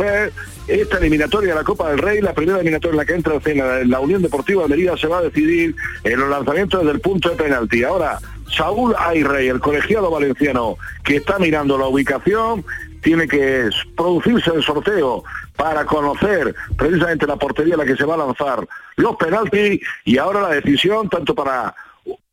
[0.67, 3.89] esta eliminatoria de la Copa del Rey, la primera eliminatoria en la que entra en
[3.89, 7.35] la Unión Deportiva Almería se va a decidir en los lanzamientos desde el punto de
[7.35, 7.83] penalti.
[7.83, 8.17] Ahora,
[8.55, 12.63] Saúl Ayrey, el colegiado valenciano que está mirando la ubicación,
[13.05, 15.23] tiene que producirse el sorteo
[15.55, 20.17] para conocer precisamente la portería a la que se va a lanzar los penaltis y
[20.17, 21.75] ahora la decisión tanto para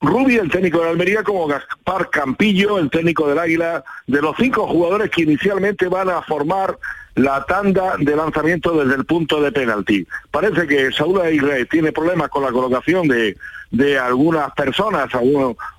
[0.01, 4.67] Rubi, el técnico de Almería, como Gaspar Campillo, el técnico del Águila, de los cinco
[4.67, 6.79] jugadores que inicialmente van a formar
[7.15, 10.07] la tanda de lanzamiento desde el punto de penalti.
[10.31, 13.37] Parece que Saúl Aguirre tiene problemas con la colocación de,
[13.71, 15.09] de algunas personas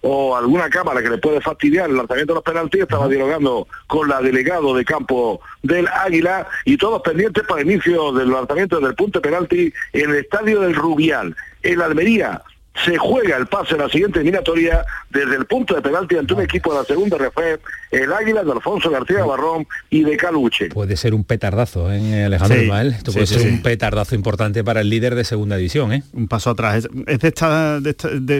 [0.02, 2.82] o alguna cámara que le puede fastidiar el lanzamiento de los penaltis.
[2.82, 8.12] Estaba dialogando con la delegado de campo del Águila y todos pendientes para el inicio
[8.12, 11.36] del lanzamiento del punto de penalti en el estadio del Rubial.
[11.62, 12.41] El Almería
[12.76, 16.42] se juega el pase a la siguiente eliminatoria desde el punto de penalti ante un
[16.42, 17.38] equipo de la segunda RF,
[17.92, 20.70] el Águila de Alfonso García Barrón y de Caluche.
[20.70, 22.88] Puede ser un petardazo, ¿eh, Alejandro Ismael?
[22.88, 26.04] Esto puede ser un petardazo importante para el líder de segunda división, ¿eh?
[26.14, 26.88] Un paso atrás.
[27.08, 27.80] Es, de esta,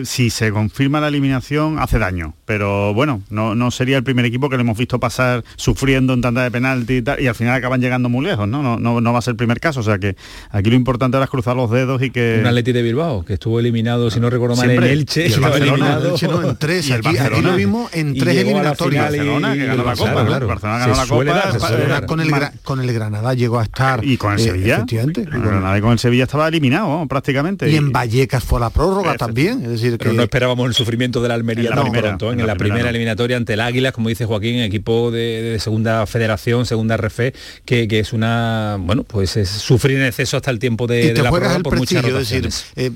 [0.04, 2.34] si se confirma la eliminación, hace daño.
[2.46, 6.22] Pero bueno, no, no sería el primer equipo que le hemos visto pasar sufriendo en
[6.22, 8.63] tanta de penalti y, tal, y al final acaban llegando muy lejos, ¿no?
[8.63, 9.00] No, ¿no?
[9.00, 9.82] no va a ser el primer caso.
[9.82, 10.15] O sea que
[10.50, 12.38] aquí lo importante ahora es cruzar los dedos y que.
[12.39, 15.27] Un Atleti de Bilbao, que estuvo eliminado, si no recuerdo mal, en Elche.
[15.27, 16.88] Y el Barcelona, Elche no, en tres.
[16.88, 19.03] Y el aquí, aquí, lo vimos en tres eliminatorias.
[19.03, 20.47] Barcelona, que ganó la Copa, claro.
[20.47, 22.05] Barcelona ganó la Copa.
[22.07, 22.31] Con el,
[22.63, 24.03] con el Granada llegó a estar...
[24.03, 24.75] Y con el Sevilla.
[24.77, 25.25] Efectivamente.
[25.25, 27.69] Con Granada y con el Sevilla estaba eliminado prácticamente.
[27.69, 29.62] Y en Vallecas fue la prórroga también.
[29.63, 32.31] Es decir, Pero no esperábamos el sufrimiento de la Almería tan pronto.
[32.31, 36.97] En la primera eliminatoria ante el Águila, como dice Joaquín, equipo de segunda federación, segunda
[36.97, 37.19] RF,
[37.65, 38.77] que es una...
[38.79, 42.49] Bueno, pues es sufrir en exceso hasta el tiempo de la prórroga por muchas decir,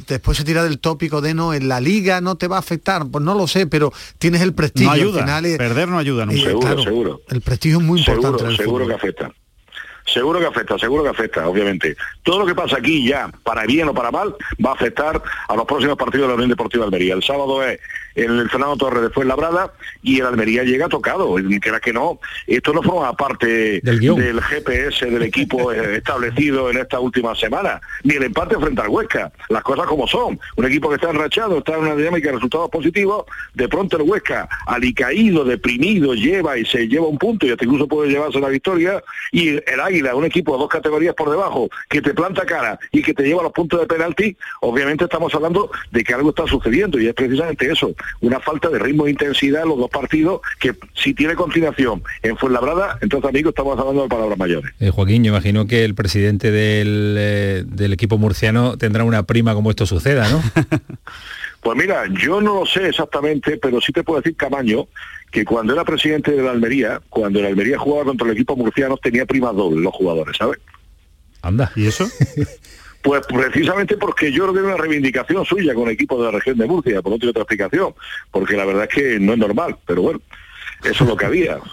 [0.08, 3.06] después se tira del tópico de no, en la liga no te va a afectar,
[3.12, 4.90] pues no lo sé, pero tienes el prestigio.
[4.90, 6.42] No ayuda, perder no ayuda nunca.
[6.42, 7.22] seguro, seguro.
[7.30, 8.40] El prestigio es muy importante.
[8.40, 9.32] Seguro, seguro que afecta.
[10.08, 11.98] Seguro que afecta, seguro que afecta, obviamente.
[12.24, 14.34] Todo lo que pasa aquí ya, para bien o para mal,
[14.66, 17.14] va a afectar a los próximos partidos de la Unión Deportiva Almería.
[17.14, 17.78] El sábado es
[18.18, 22.74] el Fernando Torres de Fuenlabrada y el Almería llega tocado, que era que no, esto
[22.74, 28.58] no forma parte del, GPS del equipo establecido en esta última semana, ni el empate
[28.58, 31.96] frente al Huesca, las cosas como son, un equipo que está enrachado, está en una
[31.96, 37.18] dinámica de resultados positivos, de pronto el Huesca, alicaído, deprimido, lleva y se lleva un
[37.18, 41.14] punto y hasta incluso puede llevarse la victoria, y el Águila un equipo dos categorías
[41.14, 44.36] por debajo, que te planta cara y que te lleva a los puntos de penalti,
[44.62, 48.80] obviamente estamos hablando de que algo está sucediendo y es precisamente eso, una falta de
[48.80, 53.52] ritmo e intensidad en los dos partidos que si tiene continuación en Fuenlabrada, entonces amigos
[53.52, 54.74] estamos hablando de palabras mayores.
[54.80, 59.54] Eh, Joaquín, yo imagino que el presidente del, eh, del equipo murciano tendrá una prima
[59.54, 60.42] como esto suceda, ¿no?
[61.60, 64.88] Pues mira, yo no lo sé exactamente, pero sí te puedo decir Camaño
[65.32, 68.96] que cuando era presidente de la Almería, cuando la Almería jugaba contra el equipo murciano,
[68.96, 70.60] tenía primas dobles los jugadores, ¿sabes?
[71.42, 71.72] Anda.
[71.76, 72.08] ¿Y eso?
[73.02, 76.32] Pues precisamente porque yo creo que es una reivindicación suya con el equipo de la
[76.38, 77.94] región de Murcia, por no tiene otra explicación,
[78.32, 80.20] porque la verdad es que no es normal, pero bueno.
[80.84, 81.58] Eso es lo que había.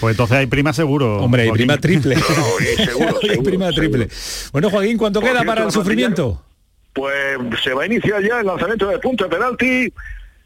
[0.00, 1.18] Pues entonces hay prima seguro.
[1.18, 1.66] Hombre, hay Joaquín.
[1.68, 2.16] prima triple.
[2.36, 4.08] No, y seguro, Hay seguro, prima triple.
[4.52, 6.42] Bueno, Joaquín, ¿cuánto Por queda cierto, para el sufrimiento?
[6.92, 9.92] Pues se va a iniciar ya el lanzamiento de punto de penalti.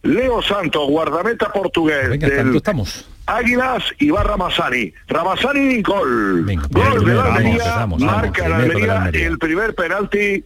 [0.07, 3.09] Leo Santos, guardameta portugués Venga, del estamos.
[3.27, 4.92] Águilas y va Ramasani.
[5.09, 6.45] Ramasani, gol.
[6.45, 9.11] bien, gol de la Almería, marca la Almería.
[9.12, 10.45] el primer penalti.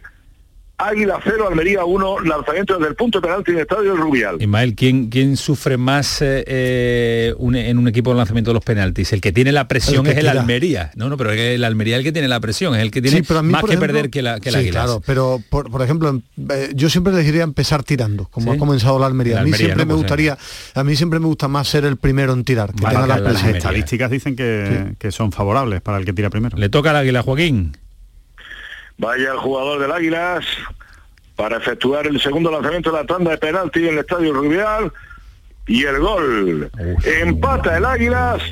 [0.82, 4.36] Águila 0, Almería 1, lanzamiento desde el punto de penalti en el estadio Rubial.
[4.40, 8.64] Ismael, ¿quién, quién sufre más eh, eh, un- en un equipo de lanzamiento de los
[8.64, 9.12] penaltis?
[9.12, 10.28] El que tiene la presión El es el.
[10.28, 10.90] Almería.
[10.96, 12.90] No, no, pero es que el Almería es el que tiene la presión, es el
[12.90, 14.60] que tiene Sí, pero a mí, más que ejemplo- perder que, la, que el sí,
[14.60, 14.84] Águilas.
[14.84, 18.56] claro, pero por, por ejemplo, em- eh, yo siempre les diría empezar tirando, como Sí.
[18.56, 19.34] ha comenzado la Almería.
[19.36, 19.86] La a mí siempre ¿no?
[19.86, 20.38] me Pues, gustaría,
[20.74, 23.30] a mí siempre me gusta más ser el primero en tirar, que Vale, tenga la
[23.32, 26.56] Las estadísticas dicen que, que son favorables para el que tira primero.
[26.56, 27.76] Le toca al Águila, Joaquín.
[29.00, 30.44] Vaya el jugador del Águilas
[31.34, 34.92] para efectuar el segundo lanzamiento de la tanda de penalti en el estadio Rubial.
[35.66, 36.70] Y el gol.
[36.78, 38.42] Uf, Empata el Águilas.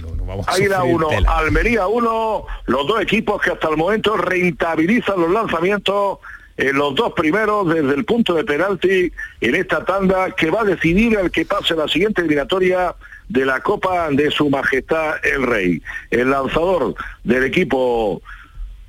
[0.46, 1.38] Águila sufrir 1, tela.
[1.38, 2.46] Almería 1.
[2.64, 6.18] Los dos equipos que hasta el momento rentabilizan los lanzamientos
[6.56, 10.64] en los dos primeros desde el punto de penalti en esta tanda que va a
[10.64, 12.94] decidir el que pase la siguiente eliminatoria
[13.28, 15.82] de la Copa de Su Majestad el Rey.
[16.10, 18.22] El lanzador del equipo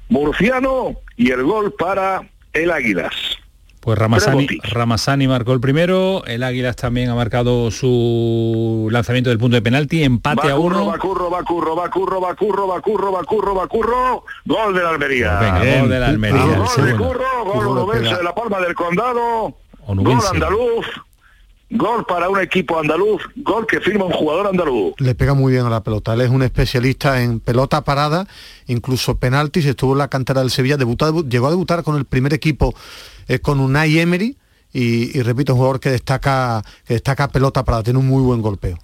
[0.08, 2.22] murciano y el gol para
[2.54, 3.14] el Águilas.
[3.82, 9.38] Pues Ramasani, Tres Ramasani marcó el primero, el Águilas también ha marcado su lanzamiento del
[9.38, 10.86] punto de penalti, empate a uno.
[10.86, 15.40] Bacurro, Bacurro, Bacurro, Bacurro, Bacurro, Bacurro, Bacurro, gol de la Almería.
[15.40, 16.42] Pues venga, gol de la Almería.
[16.42, 16.96] Gol de.
[16.96, 20.28] Curro, gol de la Palma del Condado, Onubense.
[20.28, 20.86] gol andaluz,
[21.70, 24.94] gol para un equipo andaluz, gol que firma un jugador andaluz.
[24.98, 26.14] Le pega muy bien a la pelota.
[26.14, 28.28] Él es un especialista en pelota parada,
[28.68, 29.66] incluso penaltis.
[29.66, 32.74] Estuvo en la cantera del Sevilla, debutó, llegó a debutar con el primer equipo
[33.28, 34.38] eh, con Unai Emery
[34.74, 38.42] y, y repito, un jugador que destaca, que destaca pelota parada, tiene un muy buen
[38.42, 38.78] golpeo.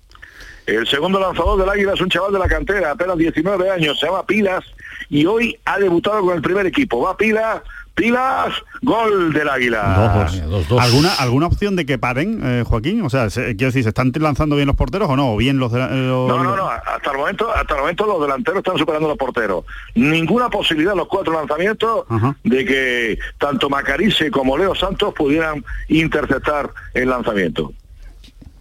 [0.66, 4.08] El segundo lanzador del Águila es un chaval de la cantera, apenas 19 años, se
[4.08, 4.64] llama Pilas
[5.10, 7.02] y hoy ha debutado con el primer equipo.
[7.02, 7.62] Va Pilas,
[7.96, 9.96] Pilas, gol del Águila.
[10.28, 10.50] Dos, dos.
[10.50, 10.82] dos, dos.
[10.82, 13.02] ¿Alguna, ¿Alguna opción de que paren, eh, Joaquín?
[13.04, 15.32] O sea, se- quiero decir, ¿se están lanzando bien los porteros o no?
[15.34, 18.06] ¿O bien los de eh, los- No, no, no, hasta el momento, hasta el momento
[18.06, 19.64] los delanteros están superando a los porteros.
[19.96, 22.36] Ninguna posibilidad en los cuatro lanzamientos Ajá.
[22.44, 27.72] de que tanto Macarice como Leo Santos pudieran interceptar el lanzamiento.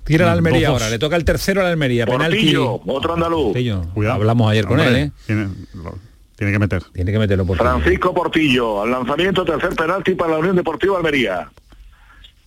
[0.04, 2.36] Tira la Almería ahora, le toca el tercero a la Almería, penalti.
[2.36, 3.44] Portillo, otro andaluz.
[3.46, 3.82] Portillo.
[3.94, 4.14] Cuidado.
[4.16, 5.10] Hablamos ayer con Hombre, él, ¿eh?
[5.26, 5.98] Tiene, lo-
[6.44, 6.82] tiene que meter.
[6.92, 11.50] Tiene que meterlo por Francisco Portillo, al lanzamiento, tercer penalti para la Unión Deportiva Almería.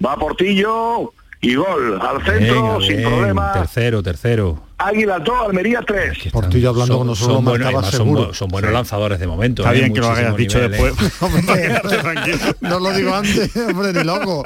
[0.05, 3.51] Va Portillo y gol al centro, Venga, sin bien, problema.
[3.53, 4.66] Tercero, tercero.
[4.79, 6.31] Águila 2, Almería 3.
[6.31, 8.33] Portillo hablando Son- con nosotros son buenos, además seguro.
[8.33, 9.63] Son, buenos lanzadores de momento.
[9.63, 9.79] Está ¿eh?
[9.79, 12.55] bien que lo Muchísimo hayas dicho nivel, después.
[12.61, 14.43] no lo digo antes, hombre, ni loco.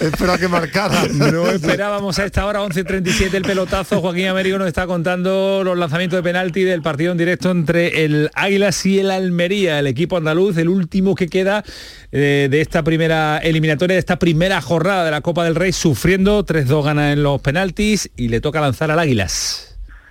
[0.00, 1.04] Espero a que marcara.
[1.14, 4.00] No esperábamos a esta hora 11.37 el pelotazo.
[4.00, 8.30] Joaquín Américo nos está contando los lanzamientos de penalti del partido en directo entre el
[8.34, 11.62] Águilas y el Almería, el equipo andaluz, el último que queda
[12.10, 16.44] eh, de esta primera eliminatoria, de esta primera jornada de la Copa del Rey, sufriendo
[16.44, 19.59] 3-2 gana en los penaltis y le toca lanzar al Águilas.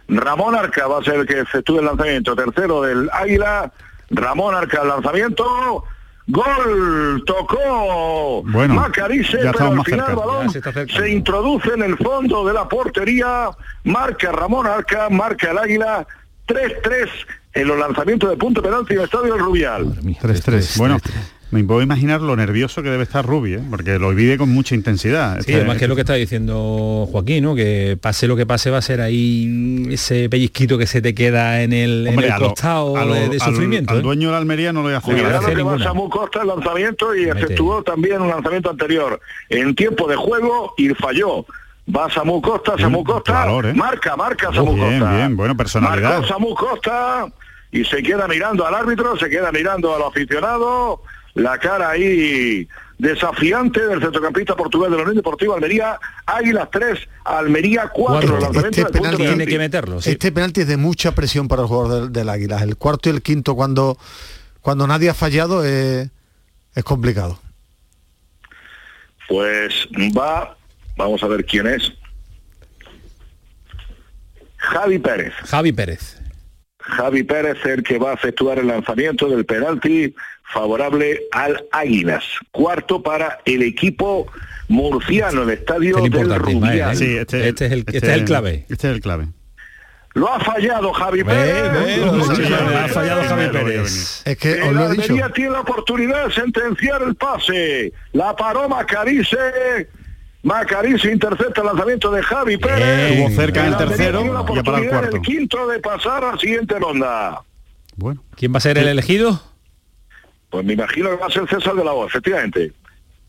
[0.10, 2.36] Ramón Arca va a ser el que efectúe el lanzamiento.
[2.36, 3.72] Tercero del Águila.
[4.10, 5.84] Ramón Arca al lanzamiento.
[6.32, 10.16] Gol, tocó Bueno, Macarice, pero al final el cerca.
[10.16, 13.50] balón se introduce en el fondo de la portería,
[13.86, 16.06] marca Ramón Arca, marca el Águila,
[16.48, 17.10] 3-3
[17.54, 19.86] en los lanzamientos de punto penalti en el Estadio del Rubial.
[19.86, 20.78] Madre mía, 3-3.
[20.78, 20.98] Bueno,
[21.52, 23.60] me puedo imaginar lo nervioso que debe estar Rubi, ¿eh?
[23.70, 25.34] porque lo vive con mucha intensidad.
[25.36, 27.56] Sí, Este- además que es lo que está diciendo Joaquín, ¿no?
[27.56, 31.64] Que pase lo que pase va a ser ahí ese pellizquito que se te queda
[31.64, 33.92] en el, en Hombre, el a lo- costado a lo- de, de al- sufrimiento.
[33.94, 34.02] Al, ¿eh?
[34.04, 35.58] dueño de la Almería no le hace Cuidado, Cuidado gracia.
[35.58, 35.80] que va.
[35.84, 37.40] Samu Costa el lanzamiento y Mete.
[37.40, 39.20] efectuó también un lanzamiento anterior
[39.50, 41.46] en tiempo de juego y falló.
[41.96, 43.74] Va Samu Costa, Samu Qué Costa, valor, ¿eh?
[43.74, 45.16] marca, marca Samu bien, Costa.
[45.16, 46.10] bien, bueno, personalidad.
[46.20, 47.26] Marcó Samu Costa
[47.72, 51.02] y se queda mirando al árbitro, se queda mirando al aficionado,
[51.40, 52.68] la cara ahí
[52.98, 58.38] desafiante del centrocampista portugués de la Unión Deportiva Almería, Águilas 3, Almería 4.
[58.66, 60.00] Este, penalti tiene que meterlo.
[60.00, 62.62] Este penalti es de mucha presión para el jugador del, del Águilas.
[62.62, 63.98] El cuarto y el quinto cuando,
[64.62, 66.10] cuando nadie ha fallado es,
[66.76, 67.40] es complicado.
[69.30, 69.88] Pues
[70.18, 70.58] va,
[70.98, 71.94] vamos a ver quién es.
[74.58, 75.34] Javi Pérez.
[75.46, 76.18] Javi Pérez.
[76.80, 80.14] Javi Pérez el que va a efectuar el lanzamiento del penalti
[80.52, 82.24] favorable al Águilas.
[82.52, 84.28] Cuarto para el equipo
[84.68, 86.96] murciano, el estadio del Rubial.
[86.96, 88.66] Sí, este, este, es el, este, este, es el clave.
[88.70, 89.28] Este es el clave.
[90.16, 91.98] Lo ha fallado Javi Pérez.
[92.00, 94.22] Lo ha fallado Javi Pérez.
[94.26, 95.16] Es que os lo he dicho.
[95.34, 97.94] tiene la oportunidad de sentenciar el pase.
[98.14, 99.88] La paró Macarice.
[100.42, 103.12] Macarice intercepta el lanzamiento de Javi Pérez.
[103.12, 105.16] Estuvo cerca del tercero y para el cuarto.
[105.18, 107.44] El quinto de pasar a la siguiente ronda.
[107.96, 108.24] Bueno.
[108.36, 109.49] ¿Quién va a ser el elegido?
[110.50, 112.74] Pues me imagino que va a ser César de la O, efectivamente.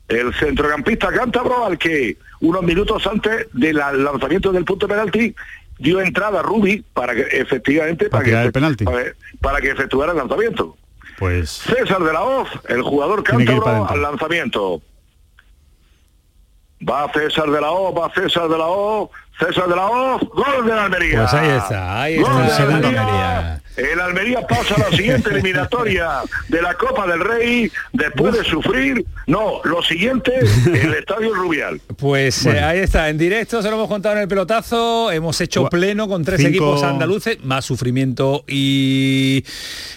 [0.09, 5.35] El centrocampista cántabro al que unos minutos antes del lanzamiento del punto de penalti
[5.79, 8.85] dio entrada a Rubi para que efectivamente para, que, el penalti.
[9.41, 10.77] Para, que efectuara el lanzamiento.
[11.19, 14.83] Pues César de la Hoz, el jugador cántabro al lanzamiento.
[16.89, 20.67] Va César de la O, va César de la O, César de la O, gol
[20.67, 21.19] de la Almería.
[21.19, 23.63] Pues ahí está, ahí está el Almería.
[23.81, 29.05] El Almería pasa a la siguiente eliminatoria de la Copa del Rey después de sufrir,
[29.27, 30.33] no, lo siguiente,
[30.67, 31.81] el Estadio Rubial.
[31.97, 35.69] Pues eh, ahí está, en directo se lo hemos contado en el pelotazo, hemos hecho
[35.69, 39.45] pleno con tres equipos andaluces, más sufrimiento y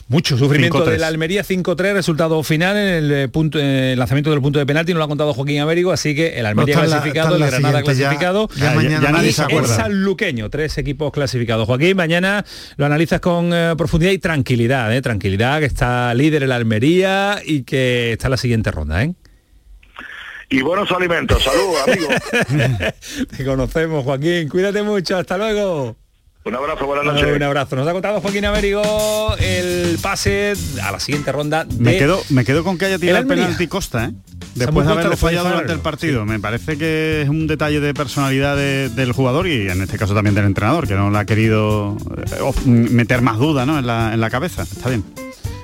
[0.08, 4.42] mucho sufrimiento de la Almería, 5-3, resultado final en el eh, punto el lanzamiento del
[4.42, 7.46] punto de penalti, no lo ha contado Joaquín Américo, así que el Almería clasificado, el
[7.46, 8.76] Granada clasificado, ya,
[9.12, 11.66] nadie se el Sanluqueño, tres equipos clasificados.
[11.66, 12.46] Joaquín, mañana
[12.78, 15.01] lo analizas con eh, profundidad y tranquilidad, ¿eh?
[15.01, 19.03] tranquilidad, que está líder en la Almería y que está en la siguiente ronda.
[19.03, 19.13] ¿eh?
[20.49, 22.15] Y buenos alimentos, saludos, amigos.
[23.38, 25.95] Te conocemos, Joaquín, cuídate mucho, hasta luego.
[26.46, 27.36] Un abrazo, buenas noches.
[27.36, 27.76] Un abrazo.
[27.78, 31.64] Nos ha contado Joaquín Américo el pase a la siguiente ronda.
[31.64, 34.12] De me, quedo, me quedo con que haya tirado el, penalti Costa, ¿eh?
[34.56, 36.26] Después de haberle fallado durante el partido.
[36.26, 40.36] Me parece que es un detalle de personalidad del jugador y en este caso también
[40.36, 43.80] del entrenador, que no le ha querido eh, meter más duda ¿no?
[43.80, 44.64] en, la, en la cabeza.
[44.64, 45.04] Está bien.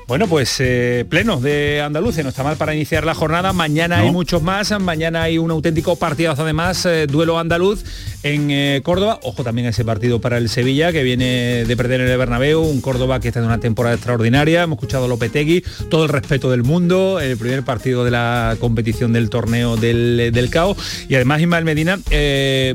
[0.10, 3.53] Bueno, pues eh, pleno de Andalucía, no está mal para iniciar la jornada.
[3.53, 7.84] Mañana hay muchos más, mañana hay un auténtico partidazo además, eh, duelo andaluz
[8.24, 9.20] en eh, Córdoba.
[9.22, 12.60] Ojo también a ese partido para el Sevilla, que viene de perder en el Bernabéu,
[12.60, 14.64] un Córdoba que está en una temporada extraordinaria.
[14.64, 19.14] Hemos escuchado a Lopetegui, todo el respeto del mundo, el primer partido de la competición
[19.14, 20.76] del torneo del, del CAO.
[21.07, 21.99] Y además Ismael Medina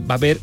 [0.09, 0.39] va a ver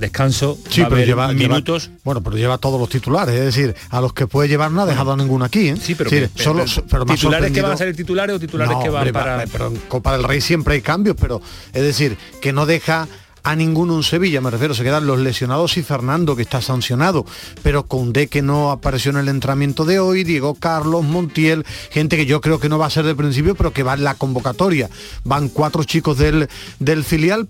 [0.00, 1.90] descanso, sí, pero lleva, minutos.
[2.04, 4.86] bueno, pero lleva todos los titulares, es decir, a los que puede llevar no ha
[4.86, 5.68] dejado ninguno aquí.
[5.68, 5.76] ¿eh?
[5.80, 9.44] Sí, pero, titulares que van a ser titulares o titulares que van para.
[9.46, 11.40] Pero en Copa del Rey siempre hay cambios, pero
[11.72, 13.08] es decir, que no deja
[13.42, 17.24] a ninguno en Sevilla, me refiero, se quedan los lesionados y Fernando, que está sancionado,
[17.62, 22.16] pero con D que no apareció en el entrenamiento de hoy, Diego Carlos, Montiel, gente
[22.16, 24.14] que yo creo que no va a ser de principio, pero que va en la
[24.14, 24.90] convocatoria.
[25.24, 26.48] Van cuatro chicos del,
[26.78, 27.48] del filial,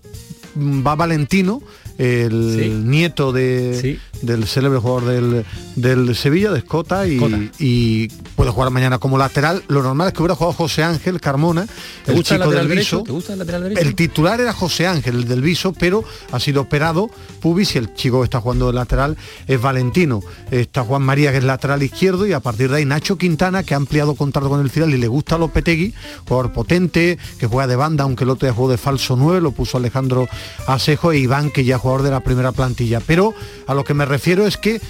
[0.56, 1.62] va Valentino,
[2.00, 5.44] el nieto de, del célebre jugador
[5.76, 9.62] del, Sevilla, de Escota, y, puede jugar mañana como lateral.
[9.68, 11.66] Lo normal es que hubiera jugado José Ángel Carmona,
[12.06, 13.04] el chico del Viso.
[13.76, 17.10] el, titular era José Ángel, el del Viso, pero ha sido operado
[17.40, 19.16] Pubis y el chico que está jugando de lateral
[19.46, 20.20] es Valentino.
[20.50, 23.74] Está Juan María, que es lateral izquierdo, y a partir de ahí Nacho Quintana, que
[23.74, 25.94] ha ampliado contrato con el final y le gusta a Lopetegui,
[26.26, 29.52] jugador potente, que juega de banda, aunque el otro día jugó de falso 9, lo
[29.52, 30.28] puso Alejandro
[30.66, 33.00] Asejo e Iván, que ya juega de la primera plantilla.
[33.00, 33.34] Pero
[33.70, 34.80] a lo que me refiero es que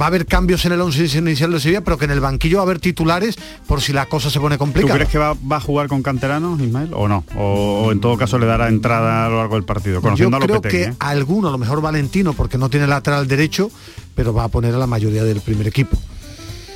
[0.00, 2.56] va a haber cambios en el 11 inicial de Sevilla, pero que en el banquillo
[2.56, 4.94] va a haber titulares por si la cosa se pone complicada.
[4.94, 7.26] ¿Tú crees que va, a jugar con canteranos, Ismael, o no?
[7.36, 10.00] O, en todo caso le dará entrada a lo largo del partido?
[10.00, 10.94] Conociendo Yo creo que ¿eh?
[10.98, 13.70] alguno, a lo mejor Valentino, porque no tiene lateral derecho,
[14.14, 15.98] pero va a poner a la mayoría del primer equipo.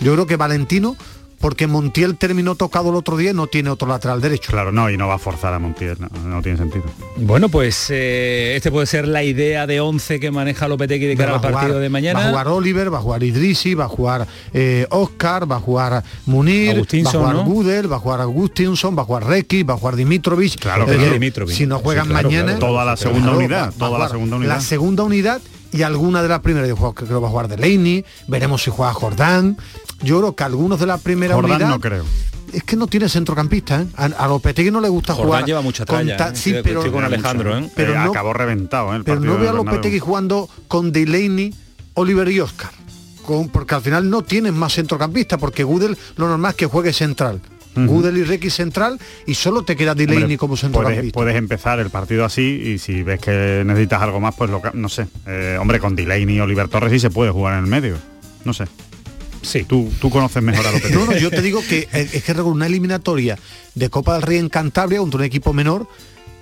[0.03, 0.95] Yo creo que Valentino
[1.41, 4.51] porque Montiel terminó tocado el otro día y no tiene otro lateral derecho.
[4.51, 6.85] Claro, no, y no va a forzar a Montiel, no, tiene sentido.
[7.17, 11.35] Bueno, pues eh, este puede ser la idea de 11 que maneja Lopetegui de cara
[11.35, 12.21] al partido de mañana.
[12.21, 15.61] Va a jugar Oliver, va a jugar Idrisi, va a jugar eh, Oscar, va a
[15.61, 19.75] jugar Munir, va a jugar Gudel, va a jugar Agustinson, va a jugar Requi, va
[19.75, 20.59] a jugar Dimitrovich.
[20.59, 21.55] Claro, que Dimitrovic.
[21.55, 22.59] Si no juegan mañana...
[22.59, 24.55] Toda la segunda unidad, toda la segunda unidad.
[24.55, 25.41] La segunda unidad
[25.73, 26.69] y alguna de las primeras.
[26.69, 29.57] Yo creo que va a jugar Delaney, veremos si juega Jordán.
[30.03, 31.69] Yo creo que algunos de la primera Jordán unidad...
[31.69, 32.05] no creo
[32.53, 33.87] es que no tiene centrocampista, ¿eh?
[33.97, 35.45] A, Lopetegui no le gusta Jordán jugar.
[35.45, 36.31] lleva mucha tralla, con, ¿eh?
[36.37, 37.71] sí, pero, con Alejandro, ¿eh?
[37.75, 39.03] pero no, acabó reventado, ¿eh?
[39.05, 41.55] pero no veo a Lopetegui jugando con Delaney,
[41.95, 42.71] Oliver y Oscar.
[43.25, 46.93] Con, porque al final no tienen más centrocampista, porque Gudel lo normal es que juegue
[46.93, 47.41] central.
[47.77, 51.11] Gudel y Requi central y solo te queda Delaney como central.
[51.13, 54.89] Puedes, empezar el partido así y si ves que necesitas algo más, pues lo, no
[54.89, 55.07] sé.
[55.27, 57.97] Eh, hombre, con Delaney y Oliver Torres sí se puede jugar en el medio.
[58.45, 58.65] No sé.
[59.43, 62.09] Sí, tú, tú conoces mejor a lo que No, no, yo te digo que eh,
[62.13, 63.39] es que una eliminatoria
[63.75, 65.87] de Copa del Rey en Cantabria contra un equipo menor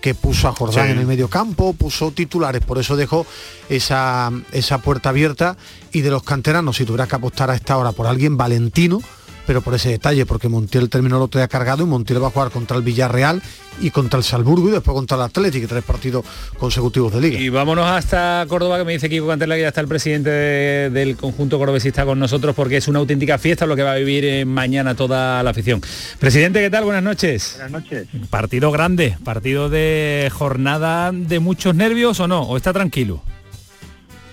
[0.00, 3.26] que puso a Jordán en el medio campo, puso titulares, por eso dejó
[3.70, 5.56] esa, esa puerta abierta
[5.92, 9.00] y de los canteranos, si tuviera que apostar a esta hora por alguien valentino,
[9.46, 12.30] pero por ese detalle, porque Montiel terminó el otro día cargado y Montiel va a
[12.30, 13.42] jugar contra el Villarreal
[13.80, 16.24] y contra el Salburgo y después contra el Atlético, tres partidos
[16.58, 17.40] consecutivos de liga.
[17.40, 21.16] Y vámonos hasta Córdoba, que me dice Kiko Cantela que ya está el presidente del
[21.16, 24.44] conjunto cordobesista con nosotros, porque es una auténtica fiesta lo que va a vivir eh,
[24.44, 25.82] mañana toda la afición.
[26.18, 26.84] Presidente, ¿qué tal?
[26.84, 27.56] Buenas noches.
[27.58, 28.08] Buenas noches.
[28.30, 33.22] Partido grande, partido de jornada de muchos nervios o no, o está tranquilo.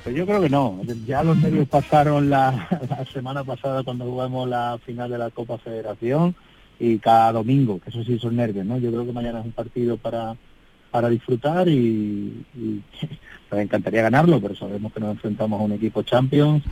[0.03, 0.81] Pues yo creo que no.
[1.05, 2.67] Ya los nervios pasaron la,
[3.13, 6.35] semana pasada cuando jugamos la final de la Copa Federación
[6.79, 8.77] y cada domingo, que eso sí son nervios, ¿no?
[8.79, 10.35] Yo creo que mañana es un partido para,
[10.89, 12.43] para disfrutar y,
[13.51, 16.63] me encantaría ganarlo, pero sabemos que nos enfrentamos a un equipo Champions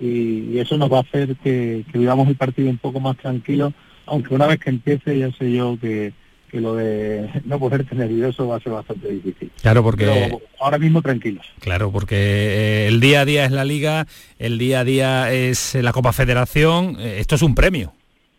[0.00, 3.74] y, eso nos va a hacer que, que vivamos el partido un poco más tranquilo,
[4.06, 6.14] aunque una vez que empiece ya sé yo que
[6.50, 9.50] que lo de no poderte nervioso va a ser bastante difícil.
[9.60, 11.46] Claro, porque ahora mismo tranquilos.
[11.60, 14.06] Claro, porque eh, el día a día es la liga,
[14.38, 17.92] el día a día es la Copa Federación, eh, esto es un premio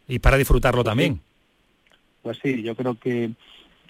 [0.07, 1.22] y para disfrutarlo también.
[2.22, 3.32] Pues sí, yo creo que,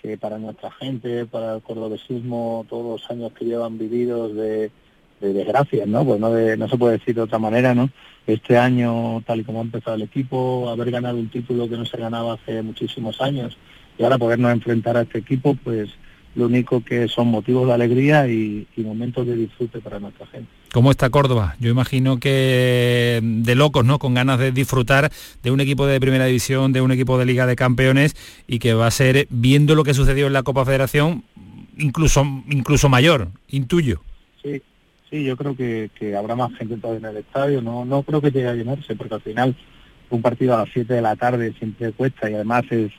[0.02, 4.70] que para nuestra gente, para el cordobesismo, todos los años que llevan vividos de,
[5.22, 6.06] de desgracias, ¿no?
[6.06, 7.90] Pues no, de, no se puede decir de otra manera, ¿no?
[8.28, 11.86] Este año, tal y como ha empezado el equipo, haber ganado un título que no
[11.86, 13.58] se ganaba hace muchísimos años,
[14.00, 15.89] y ahora podernos enfrentar a este equipo, pues
[16.36, 20.47] lo único que son motivos de alegría y, momentos de disfrute para nuestra gente.
[20.72, 21.56] ¿Cómo está Córdoba?
[21.60, 24.00] Yo imagino que de locos, ¿no?
[24.00, 25.12] Con ganas de disfrutar
[25.43, 28.16] de un equipo de primera división, de un equipo de Liga de Campeones
[28.47, 31.24] y que va a ser, viendo lo que sucedió en la Copa Federación,
[31.78, 34.02] incluso, incluso mayor, intuyo.
[34.41, 34.62] Sí,
[35.10, 37.62] sí, yo creo que, habrá más gente todavía en el estadio.
[37.62, 39.58] No, no creo que llegue a llenarse, porque al final
[40.10, 42.91] un partido a las 7 de la tarde siempre cuesta y además es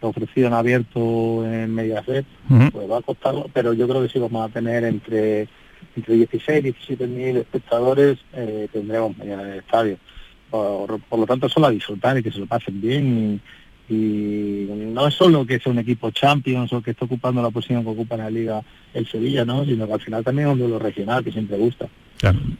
[0.00, 2.24] ofrecido en abierto en Mediaset,
[2.72, 5.48] pues va a costar, pero yo creo que si vamos a tener entre
[5.96, 9.98] entre 16 y 17 mil espectadores eh, tendremos mañana en el estadio.
[10.50, 13.40] Por, lo tanto, solo a disfrutar y que se lo pasen bien.
[13.88, 17.84] Y, no es solo que sea un equipo Champions o que esté ocupando la posición
[17.84, 18.62] que ocupa en la Liga
[18.94, 19.64] el Sevilla, ¿no?
[19.64, 21.86] sino que al final también es un duelo regional que siempre gusta.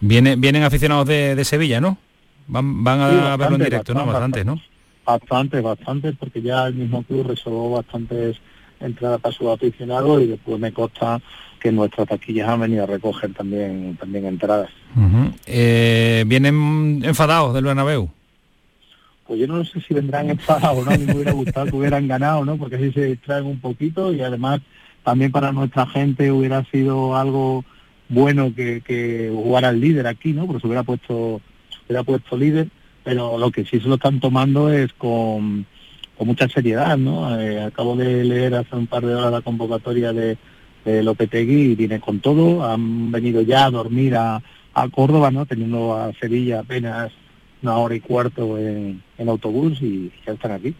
[0.00, 1.98] Viene, vienen aficionados de, Sevilla, ¿no?
[2.46, 4.06] Van, van a verlo en directo, ¿no?
[4.06, 4.60] Bastante, ¿no?
[5.08, 8.36] Bastante, bastante, porque ya el mismo club resolvió bastantes
[8.78, 11.18] entradas para sus aficionados y después me consta
[11.58, 14.68] que nuestras taquillas han venido a recoger también también entradas.
[15.46, 18.10] Eh, ¿Vienen enfadados del Bernabéu?
[19.26, 20.90] Pues yo no sé si vendrán enfadados, ¿no?
[20.90, 22.58] A mí me hubiera gustado que hubieran ganado, ¿no?
[22.58, 24.60] Porque así se distraen un poquito y además
[25.04, 27.64] también para nuestra gente hubiera sido algo
[28.10, 30.46] bueno que, que jugara el líder aquí, ¿no?
[30.46, 31.40] Porque se hubiera puesto,
[31.70, 32.68] se hubiera puesto líder
[33.08, 35.64] pero lo que sí se lo están tomando es con,
[36.18, 37.40] mucha seriedad, ¿no?
[37.40, 40.36] Eh, acabo de leer hace un par de horas la convocatoria de,
[40.84, 44.42] de Lopetegui y viene con todo, han venido ya a dormir a,
[44.92, 45.44] Córdoba, ¿no?
[45.44, 47.10] Teniendo a Sevilla apenas
[47.62, 50.74] una hora y cuarto en, autobús y ya están aquí.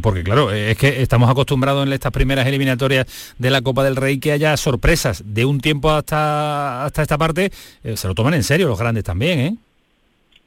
[0.00, 4.18] porque claro, es que estamos acostumbrados en estas primeras eliminatorias de la Copa del Rey
[4.18, 7.50] que haya sorpresas de un tiempo hasta, hasta esta parte,
[7.82, 9.56] eh, se lo toman en serio los grandes también, ¿eh?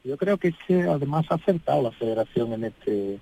[0.06, 3.20] Yo creo que, que además ha acertado la federación en este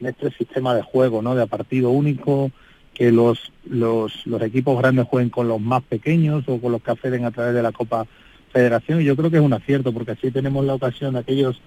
[0.00, 1.34] en este sistema de juego, ¿no?
[1.34, 2.52] De partido único,
[2.94, 4.12] que los, los,
[4.42, 7.62] equipos grandes jueguen con los más pequeños o con los que acceden a través de
[7.62, 8.06] la Copa
[8.52, 9.00] Federación.
[9.00, 11.60] Y yo creo que es un acierto, porque así tenemos la ocasión de aquellos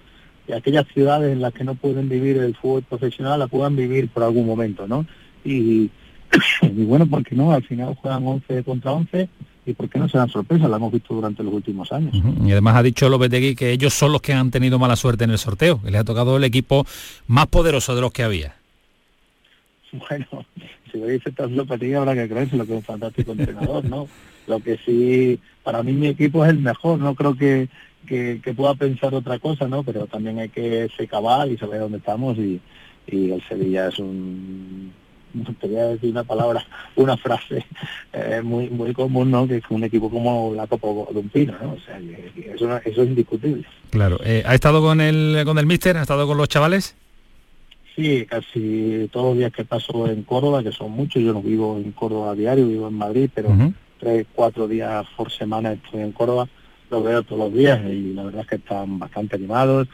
[0.46, 4.08] de aquellas ciudades en las que no pueden vivir el fútbol profesional, la puedan vivir
[4.08, 5.06] por algún momento, ¿no?
[5.44, 5.90] Y,
[6.62, 9.28] y bueno, porque no, al final juegan 11 contra 11
[9.64, 12.14] y por qué no se dan sorpresas, la hemos visto durante los últimos años.
[12.44, 15.30] Y además ha dicho Lopetegui que ellos son los que han tenido mala suerte en
[15.30, 16.84] el sorteo, que les ha tocado el equipo
[17.28, 18.56] más poderoso de los que había.
[19.92, 20.26] Bueno,
[20.90, 24.08] si lo dice Lopetegui habrá que creerse lo que es un fantástico entrenador, ¿no?
[24.48, 27.68] Lo que sí, para mí mi equipo es el mejor, no creo que,
[28.06, 29.84] que, pueda pensar otra cosa, ¿no?
[29.84, 32.60] Pero también hay que ser cabal y saber dónde estamos y,
[33.06, 34.92] y el Sevilla es un
[35.34, 36.64] a decir una palabra,
[36.96, 37.64] una frase
[38.12, 39.46] eh, muy muy común, ¿no?
[39.46, 41.72] Que es un equipo como la Copa de un Pino, ¿no?
[41.72, 41.98] O sea,
[42.54, 43.64] eso, eso, es indiscutible.
[43.90, 44.18] Claro.
[44.24, 45.96] Eh, ¿Ha estado con el con el míster?
[45.96, 46.94] ¿Ha estado con los chavales?
[47.94, 51.76] Sí, casi todos los días que paso en Córdoba, que son muchos, yo no vivo
[51.76, 53.50] en Córdoba a diario, vivo en Madrid, pero
[53.98, 56.48] tres, cuatro días por semana estoy en Córdoba,
[56.90, 59.88] los veo todos los días y la verdad es que están bastante animados.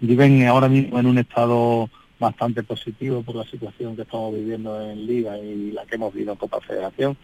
[0.00, 1.88] Viven ahora mismo en un estado
[2.24, 6.32] bastante positivo por la situación que estamos viviendo en Liga y la que hemos vivido
[6.32, 7.16] en Copa Federación.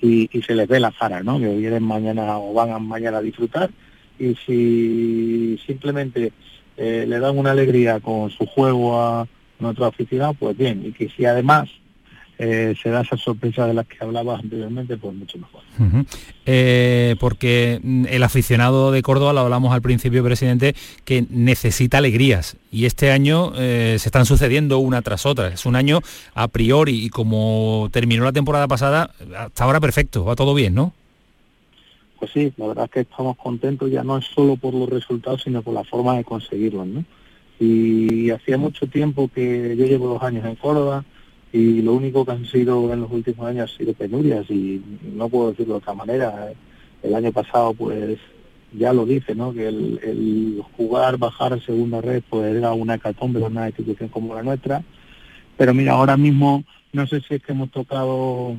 [0.00, 1.38] Y, se les ve la cara, ¿no?
[1.38, 3.70] Que vienen mañana o van a mañana a disfrutar.
[4.18, 6.32] Y si simplemente
[6.76, 9.28] eh, le dan una alegría con su juego a
[9.60, 11.68] nuestro aficionado, pues bien, y que si además
[12.38, 15.62] eh, se da esa sorpresa de las que hablabas anteriormente, pues mucho mejor.
[16.46, 20.74] Eh, porque el aficionado de Córdoba, lo hablamos al principio, presidente,
[21.04, 25.48] que necesita alegrías y este año se están sucediendo una tras otra.
[25.48, 26.00] Es un año
[26.34, 30.92] a priori y como terminó la temporada pasada, hasta ahora perfecto, va todo bien, ¿no?
[32.22, 35.42] pues sí, la verdad es que estamos contentos ya no es solo por los resultados,
[35.42, 37.04] sino por la forma de conseguirlos, ¿no?
[37.58, 41.04] Y hacía mucho tiempo que yo llevo dos años en Córdoba
[41.52, 44.82] y lo único que han sido en los últimos años ha sido penurias y
[45.14, 46.52] no puedo decirlo de otra manera.
[47.02, 48.18] El año pasado pues
[48.72, 49.52] ya lo dice, ¿no?
[49.52, 54.34] Que el, jugar, bajar a segunda red pues era una hecatombe de una institución como
[54.34, 54.82] la nuestra.
[55.58, 58.56] Pero mira, ahora mismo no sé si es que hemos tocado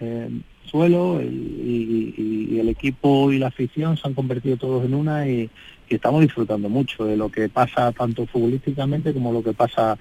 [0.00, 0.30] eh,
[0.64, 5.50] suelo y, el equipo y la afición se han convertido todos en una y,
[5.88, 9.96] estamos disfrutando mucho de lo que pasa tanto futbolísticamente como lo que pasa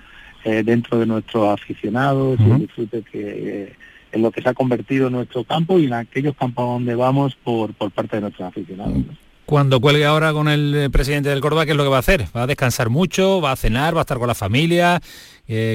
[0.48, 3.74] eh, dentro de nuestros aficionados y el disfrute que eh,
[4.14, 7.74] en lo que se ha convertido nuestro campo y en aquellos campos donde vamos por,
[7.74, 9.04] por parte de nuestros aficionados.
[9.46, 12.00] Cuando cuelgue ahora con el eh, presidente del Córdoba, ¿qué es lo que va a
[12.00, 12.28] hacer?
[12.34, 13.42] ¿Va a descansar mucho?
[13.42, 13.94] ¿Va a cenar?
[13.94, 15.02] ¿Va a estar con la familia?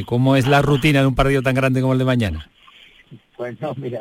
[0.06, 2.50] ¿Cómo es la rutina de un partido tan grande como el de mañana?
[3.36, 4.00] Pues no, mira,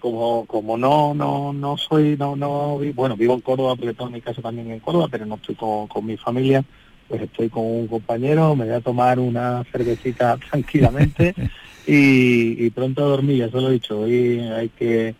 [0.00, 4.20] como como no no no soy no no bueno vivo en Córdoba porque toda mi
[4.20, 6.64] casa también en Córdoba pero no estoy con, con mi familia
[7.10, 11.34] pues estoy con un compañero me voy a tomar una cervecita tranquilamente
[11.86, 15.14] y, pronto a dormir ya se lo he dicho hoy hay que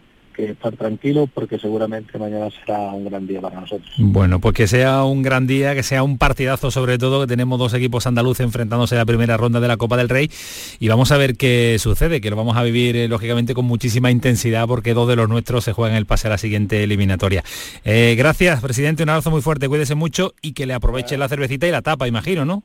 [0.45, 3.91] estar tranquilo porque seguramente mañana será un gran día para nosotros.
[3.99, 7.59] Bueno, pues que sea un gran día, que sea un partidazo sobre todo, que tenemos
[7.59, 10.31] dos equipos andaluces enfrentándose a la primera ronda de la Copa del Rey
[10.79, 14.11] y vamos a ver qué sucede, que lo vamos a vivir eh, lógicamente con muchísima
[14.11, 17.45] intensidad porque dos de los nuestros se juegan el pase a la siguiente eliminatoria.
[17.85, 21.67] Eh, gracias, presidente, un abrazo muy fuerte, cuídese mucho y que le aproveche la cervecita
[21.67, 22.63] y la tapa, imagino, ¿no?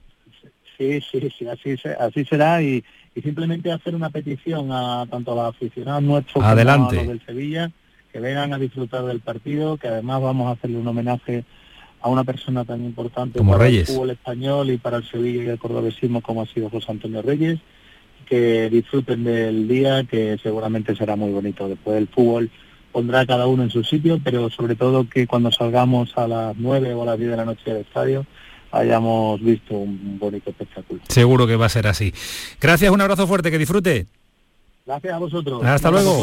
[0.78, 2.84] Sí, sí, sí, así, así será y,
[3.16, 7.26] y simplemente hacer una petición a tanto a los aficionados nuestros como a los del
[7.26, 7.72] Sevilla
[8.11, 11.43] que vengan a disfrutar del partido, que además vamos a hacerle un homenaje
[12.01, 15.57] a una persona tan importante para el fútbol español y para el Sevilla y el
[15.57, 17.59] cordobesismo como ha sido José Antonio Reyes,
[18.26, 21.68] que disfruten del día, que seguramente será muy bonito.
[21.68, 22.49] Después del fútbol
[22.91, 26.93] pondrá cada uno en su sitio, pero sobre todo que cuando salgamos a las 9
[26.93, 28.26] o a las 10 de la noche del estadio,
[28.76, 31.01] hayamos visto un bonito espectáculo.
[31.07, 32.13] Seguro que va a ser así.
[32.59, 34.07] Gracias, un abrazo fuerte, que disfrute.
[34.86, 35.63] Gracias a vosotros.
[35.63, 36.19] Hasta luego.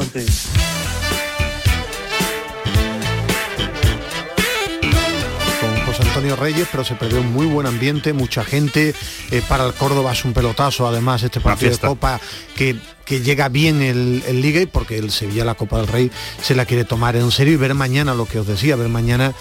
[5.60, 8.94] Con José Antonio Reyes, pero se perdió un muy buen ambiente, mucha gente.
[9.30, 12.20] Eh, para el Córdoba es un pelotazo, además, este partido de Copa
[12.54, 16.10] que que llega bien el, el, Liga y porque el Sevilla la Copa del Rey
[16.40, 19.34] se la quiere tomar en serio y ver mañana lo que os decía, ver mañana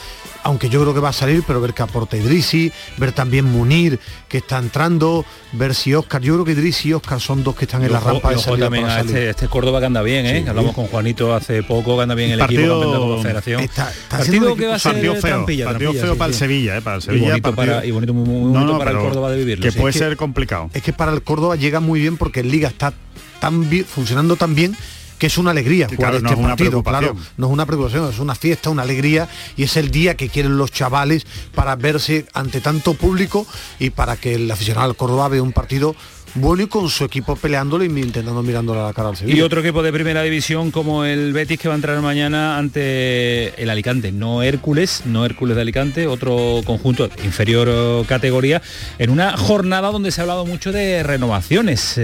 [0.44, 4.00] aunque yo creo que va a salir, pero ver que aporta Idrisi, ver también Munir,
[4.28, 7.66] que está entrando, ver si Oscar, yo creo que Idrisi y Oscar son dos que
[7.66, 10.46] están en la rampa de salida también este, este, Córdoba que anda bien, ¿eh?
[10.48, 13.62] Hablamos con Juanito hace poco, que anda bien el, partido, equipo de Federación.
[13.62, 16.82] Está, partido que va a ser feo, trampilla, partido feo para el Sevilla, ¿eh?
[16.82, 17.26] Para el Sevilla.
[17.26, 19.64] Y bonito, para, y bonito, muy, bonito para el Córdoba de vivirlo.
[19.64, 20.70] Que puede ser complicado.
[20.74, 22.94] Es que para el Córdoba llega muy bien porque el Liga está
[23.40, 24.76] tan bien, funcionando tan bien
[25.22, 28.72] que es una alegría jugar este partido, claro, no es una preocupación, es una fiesta,
[28.72, 33.46] una alegría y es el día que quieren los chavales para verse ante tanto público
[33.78, 35.96] y para que el aficionado al Córdoba vea un partido
[36.36, 39.38] bueno y con su equipo peleándole intentando mirándole a la cara al Sevilla.
[39.38, 43.62] Y otro equipo de primera división como el Betis que va a entrar mañana ante
[43.62, 48.62] el Alicante, no Hércules, no Hércules de Alicante, otro conjunto inferior eh, categoría,
[49.00, 51.98] en una jornada donde se ha hablado mucho de renovaciones.
[51.98, 52.02] Eh,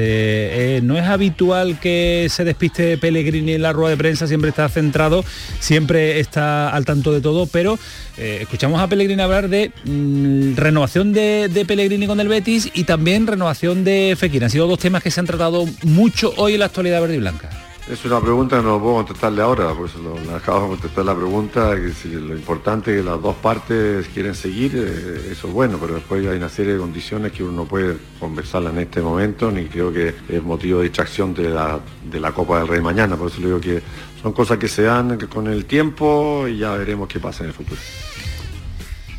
[0.78, 4.67] eh, no es habitual que se despiste Pellegrini en la rueda de prensa, siempre está
[4.69, 5.23] centrado,
[5.59, 7.80] siempre está al tanto de todo, pero
[8.17, 13.28] escuchamos a Pellegrini hablar de mm, renovación de, de Pellegrini con el Betis y también
[13.28, 14.43] renovación de Fekir.
[14.43, 17.20] Han sido dos temas que se han tratado mucho hoy en la actualidad verde y
[17.20, 17.49] blanca.
[17.89, 21.74] Es una pregunta que no puedo contestarle ahora, por eso lo, de contestar la pregunta,
[21.74, 25.78] que si lo importante es que las dos partes quieren seguir, eh, eso es bueno,
[25.80, 29.49] pero después hay una serie de condiciones que uno no puede conversarla en este momento,
[29.51, 31.80] ni creo que es motivo de distracción de la,
[32.11, 33.82] de la Copa del Rey mañana, por eso le digo que
[34.22, 37.55] son cosas que se dan con el tiempo y ya veremos qué pasa en el
[37.55, 37.80] futuro.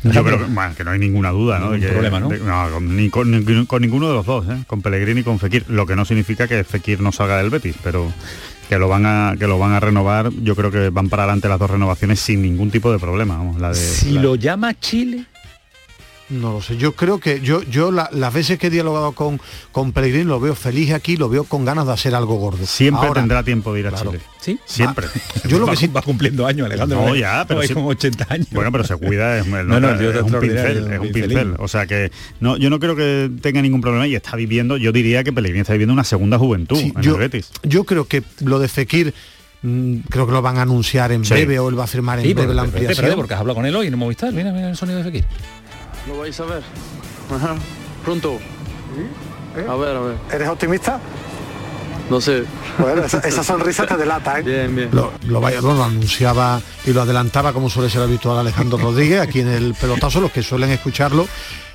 [0.03, 0.39] Yo creo
[0.77, 1.69] que, no hay ninguna duda, ¿no?
[1.69, 2.29] problema, ¿no?
[2.79, 4.63] ni, con, ninguno de los dos, ¿eh?
[4.67, 5.65] con Pellegrini y con Fekir.
[5.67, 8.11] Lo que no significa que Fekir no salga del Betis, pero
[8.69, 10.31] que lo van a que lo van a renovar.
[10.41, 13.43] Yo creo que van para adelante las dos renovaciones sin ningún tipo de problema.
[13.59, 15.25] la de, si lo llama Chile,
[16.29, 19.91] No lo sé, yo creo que yo, yo las veces que he dialogado con, con
[19.93, 22.65] Pellegrini lo veo feliz aquí, lo veo con ganas de hacer algo gordo.
[22.67, 24.19] Siempre tendrá tiempo de ir a Chile.
[24.39, 24.59] ¿Sí?
[24.65, 25.07] Siempre.
[25.47, 27.05] yo lo que sí va cumpliendo años, Alejandro.
[27.05, 28.47] No, ya, pero sí, con 80 años.
[28.51, 31.55] Bueno, pero se cuida, es, no, no, es un pincel, es un pincel.
[31.57, 34.91] O sea que no, yo no creo que tenga ningún problema y está viviendo, yo
[34.91, 37.51] diría que Pellegrini está viviendo una segunda juventud en yo, el Betis.
[37.63, 39.13] Yo creo que lo de Fekir
[39.63, 42.35] mm, creo que lo van a anunciar en breve o él va a firmar en
[42.35, 43.15] breve la ampliación.
[43.15, 44.31] Porque has hablado con él hoy en Movistar.
[44.31, 45.25] Mira, mira el sonido de Fekir.
[46.09, 46.63] Lo vais a ver.
[47.33, 47.55] Ajá.
[48.03, 48.39] Pronto.
[49.55, 50.17] A ver, a ver.
[50.33, 50.99] ¿Eres optimista?
[52.09, 52.45] No sé.
[52.79, 54.41] Bueno, esa, sonrisa te delata, ¿eh?
[54.41, 54.89] Bien, bien.
[54.91, 59.49] Lo, lo, lo, anunciaba y lo adelantaba como suele ser habitual Alejandro Rodríguez, aquí en
[59.49, 61.27] el pelotazo, los que suelen escucharlo.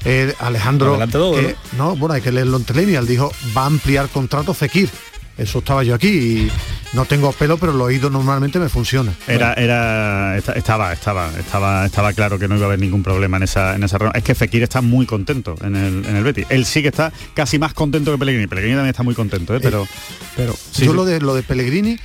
[0.05, 1.95] Eh, Alejandro, eh, ¿no?
[1.95, 4.91] bueno, hay que leerlo en Telenial, dijo, va a ampliar contrato Fekir
[5.37, 6.53] eso estaba yo aquí y
[6.93, 9.13] no tengo pelo pero el oído normalmente me funciona.
[9.27, 13.43] Era era estaba estaba estaba estaba claro que no iba a haber ningún problema en
[13.45, 16.47] esa en esa es que Fekir está muy contento en el, en el Betis.
[16.51, 18.47] Él sí que está casi más contento que Pellegrini.
[18.47, 19.61] Pellegrini también está muy contento ¿eh?
[19.61, 19.89] pero eh,
[20.37, 21.99] pero yo lo de lo de Pellegrini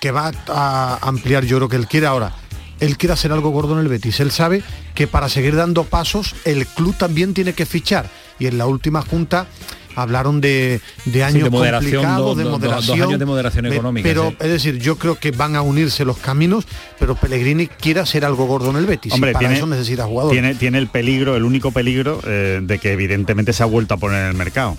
[0.00, 2.34] que va a ampliar yo creo que él quiere ahora
[2.80, 4.20] él quiere hacer algo gordo en el Betis.
[4.20, 4.62] Él sabe
[4.94, 8.10] que para seguir dando pasos el club también tiene que fichar.
[8.38, 9.46] Y en la última junta
[9.96, 13.02] hablaron de, de años de moderación, complicados, de moderación.
[13.02, 14.08] años de moderación económica.
[14.08, 16.66] Pero es decir, yo creo que van a unirse los caminos,
[16.98, 19.12] pero Pellegrini quiere hacer algo gordo en el Betis.
[19.12, 20.40] Hombre, para tiene, eso necesita jugadores.
[20.40, 23.96] Tiene, tiene el peligro, el único peligro eh, de que evidentemente se ha vuelto a
[23.96, 24.76] poner en el mercado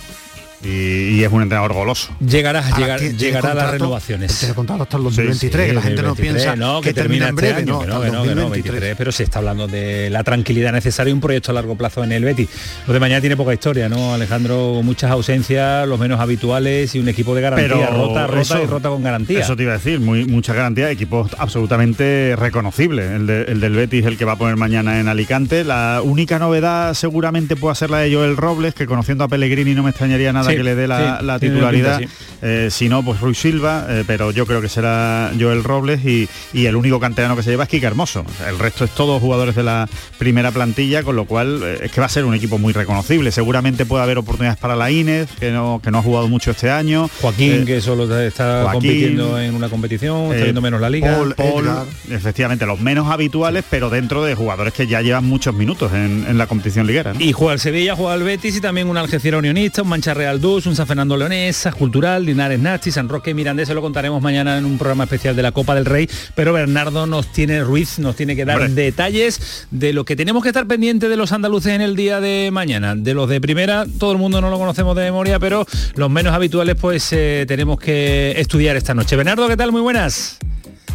[0.64, 2.16] y, es un entrenador goloso.
[2.20, 4.38] Llegará, llegar, llegará a las renovaciones.
[4.40, 7.66] Tiene contrato hasta el 2023, que la gente no piensa que, termina, en este breve,
[7.66, 11.52] no, no, no, 23, pero se está hablando de la tranquilidad necesaria y un proyecto
[11.52, 12.50] a largo plazo en el Betis.
[12.88, 14.82] Lo de mañana tiene poca historia, ¿no, Alejandro?
[14.84, 19.04] Muchas ausencias, los menos habituales y un equipo de garantía, rota, rota y rota con
[19.04, 19.40] garantía.
[19.40, 23.12] Eso te iba a decir, muy, mucha garantía, equipos absolutamente reconocibles.
[23.12, 25.64] El, el del Betis, el que va a poner mañana en Alicante.
[25.64, 29.84] La única novedad seguramente puede ser la de Joel Robles, que conociendo a Pellegrini no
[29.84, 32.02] me extrañaría nada que le dé la, titularidad.
[32.42, 36.28] Eh, si no, pues Ruiz Silva, eh, pero yo creo que será Joel Robles y,
[36.54, 38.26] el único canterano que se lleva es Kike Hermoso.
[38.48, 39.88] El resto es todos jugadores de la
[40.18, 43.32] primera plantilla, con lo cual eh, es que va a ser un equipo muy reconocible.
[43.32, 46.72] Seguramente puede haber oportunidades para la Inés, que no, que no ha jugado mucho este
[46.72, 47.10] año.
[47.22, 51.18] Joaquín, que solo está compitiendo en una competición, está viendo menos la liga.
[51.36, 51.70] Paul,
[52.10, 56.48] efectivamente, los menos habituales, pero dentro de jugadores que ya llevan muchos minutos en, la
[56.48, 57.14] competición liguera.
[57.18, 60.35] Y juega el Sevilla, juega el Betis y también un Algeciras Unionista, un Mancha Real
[60.40, 64.58] 2, un San Fernando Leonesa, Cultural, Linares Nachi, San Roque Mirandés, se lo contaremos mañana
[64.58, 68.16] en un programa especial de la Copa del Rey, pero Bernardo nos tiene, Ruiz nos
[68.16, 71.82] tiene que dar detalles de lo que tenemos que estar pendientes de los andaluces en
[71.82, 72.96] el día de mañana.
[72.96, 75.66] De los de primera, todo el mundo no lo conocemos de memoria, pero
[75.96, 79.16] los menos habituales pues eh, tenemos que estudiar esta noche.
[79.16, 79.72] Bernardo, ¿qué tal?
[79.72, 80.38] Muy buenas.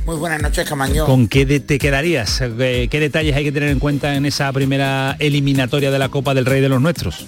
[0.07, 1.05] Muy buenas noches, Camaño.
[1.05, 2.43] ¿Con qué te quedarías?
[2.57, 6.34] ¿Qué, ¿Qué detalles hay que tener en cuenta en esa primera eliminatoria de la Copa
[6.34, 7.26] del Rey de los nuestros?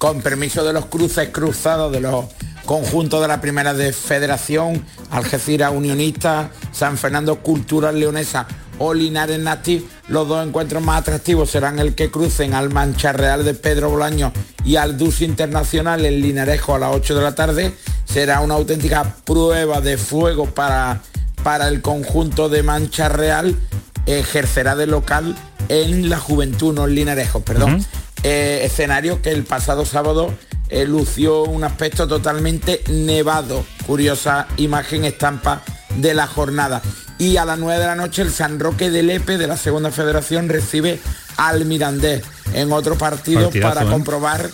[0.00, 2.24] Con permiso de los cruces cruzados de los
[2.64, 8.46] conjuntos de la primera de Federación, Algeciras Unionista, San Fernando Cultural Leonesa
[8.78, 13.44] o Linares Nati, los dos encuentros más atractivos serán el que crucen al Mancha Real
[13.44, 14.32] de Pedro Bolaño
[14.64, 17.74] y al Dus Internacional en Linarejo a las 8 de la tarde.
[18.06, 21.02] Será una auténtica prueba de fuego para,
[21.44, 23.54] para el conjunto de Mancha Real.
[24.06, 25.36] Ejercerá de local
[25.68, 27.84] en la Juventud, no en Linarejo, perdón.
[28.22, 30.34] Eh, escenario que el pasado sábado
[30.68, 33.64] eh, lució un aspecto totalmente nevado.
[33.86, 35.62] Curiosa imagen estampa
[35.96, 36.82] de la jornada.
[37.18, 39.90] Y a las 9 de la noche el San Roque de Lepe de la Segunda
[39.90, 41.00] Federación recibe
[41.38, 43.86] al Mirandés en otro partido para ¿eh?
[43.86, 44.50] comprobar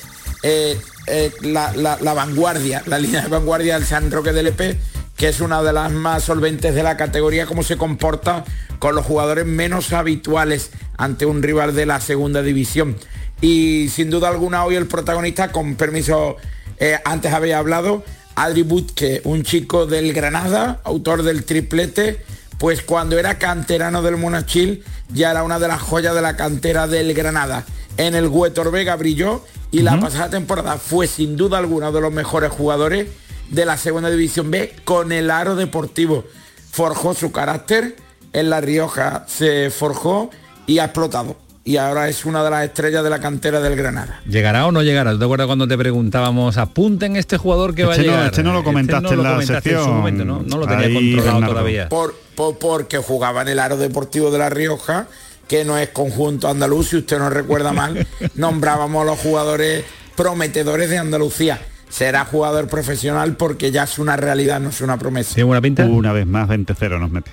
[1.42, 4.78] la, la, vanguardia, la línea de vanguardia del San Roque de Lepe,
[5.16, 8.44] que es una de las más solventes de la categoría, cómo se comporta
[8.78, 12.96] con los jugadores menos habituales ante un rival de la segunda división
[13.40, 16.36] y sin duda alguna hoy el protagonista, con permiso,
[16.78, 22.22] eh, antes había hablado, Adri Butke, un chico del Granada, autor del triplete,
[22.58, 24.82] pues cuando era canterano del Monachil
[25.12, 27.64] ya era una de las joyas de la cantera del Granada.
[27.96, 32.12] En el Huetor Vega brilló y la pasada temporada fue sin duda alguna de los
[32.12, 33.08] mejores jugadores
[33.50, 36.24] de la segunda división B con el aro deportivo.
[36.70, 37.96] Forjó su carácter,
[38.32, 40.30] en La Rioja se forjó
[40.66, 44.20] y ha explotado y ahora es una de las estrellas de la cantera del Granada.
[44.24, 45.18] ¿Llegará o no llegará?
[45.18, 48.26] ¿Te acuerdas cuando te preguntábamos, apunten este jugador que va a llegar?
[48.26, 50.26] este no lo este comentaste en la sección.
[50.26, 50.58] ¿no?
[50.58, 51.88] lo tenía controlado todavía.
[51.88, 52.14] Por,
[52.60, 55.08] porque jugaba en el aro deportivo de La Rioja,
[55.48, 58.06] que no es conjunto andaluz, si usted no recuerda mal,
[58.36, 64.60] nombrábamos a los jugadores prometedores de Andalucía será jugador profesional porque ya es una realidad,
[64.60, 65.34] no es una promesa.
[65.34, 65.84] ¿Tiene buena pinta?
[65.84, 67.30] Una vez más 20-0 nos mete.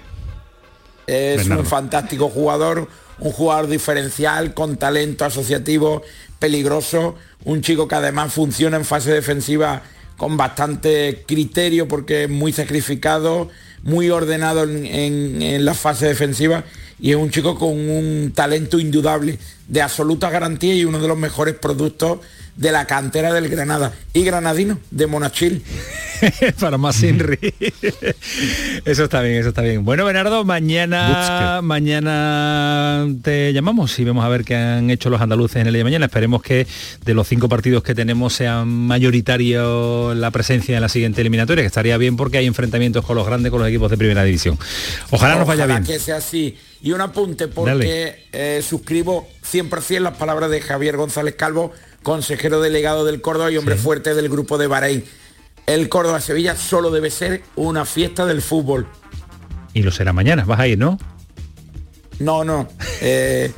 [1.07, 2.87] Es un fantástico jugador,
[3.19, 6.01] un jugador diferencial, con talento asociativo,
[6.39, 9.81] peligroso, un chico que además funciona en fase defensiva
[10.17, 13.49] con bastante criterio porque es muy sacrificado,
[13.83, 16.63] muy ordenado en, la fase defensiva
[16.99, 21.17] y es un chico con un talento indudable, de absoluta garantía y uno de los
[21.17, 22.19] mejores productos
[22.55, 25.63] de la cantera del Granada y granadino de Monachil.
[26.59, 27.53] Para más Inri.
[28.85, 29.83] eso está bien, eso está bien.
[29.83, 35.57] Bueno, Bernardo, mañana mañana te llamamos y vamos a ver qué han hecho los andaluces
[35.57, 36.05] en el día de mañana.
[36.05, 36.67] Esperemos que
[37.03, 41.67] de los cinco partidos que tenemos sean mayoritario la presencia en la siguiente eliminatoria, que
[41.67, 44.57] estaría bien porque hay enfrentamientos con los grandes, con los equipos de primera división.
[45.09, 45.83] Ojalá, nos vaya bien.
[45.83, 46.57] que sea así.
[46.81, 51.71] Y un apunte porque eh, suscribo 100% las palabras de Javier González Calvo
[52.03, 55.03] consejero delegado del Córdoba y hombre fuerte del grupo de Bahrein.
[55.65, 58.85] El Córdoba-Sevilla solo debe ser una fiesta del fútbol.
[59.73, 60.99] Y lo será mañana, vas a ir, ¿no?
[62.19, 62.67] No, no.
[63.05, 63.51] Eh,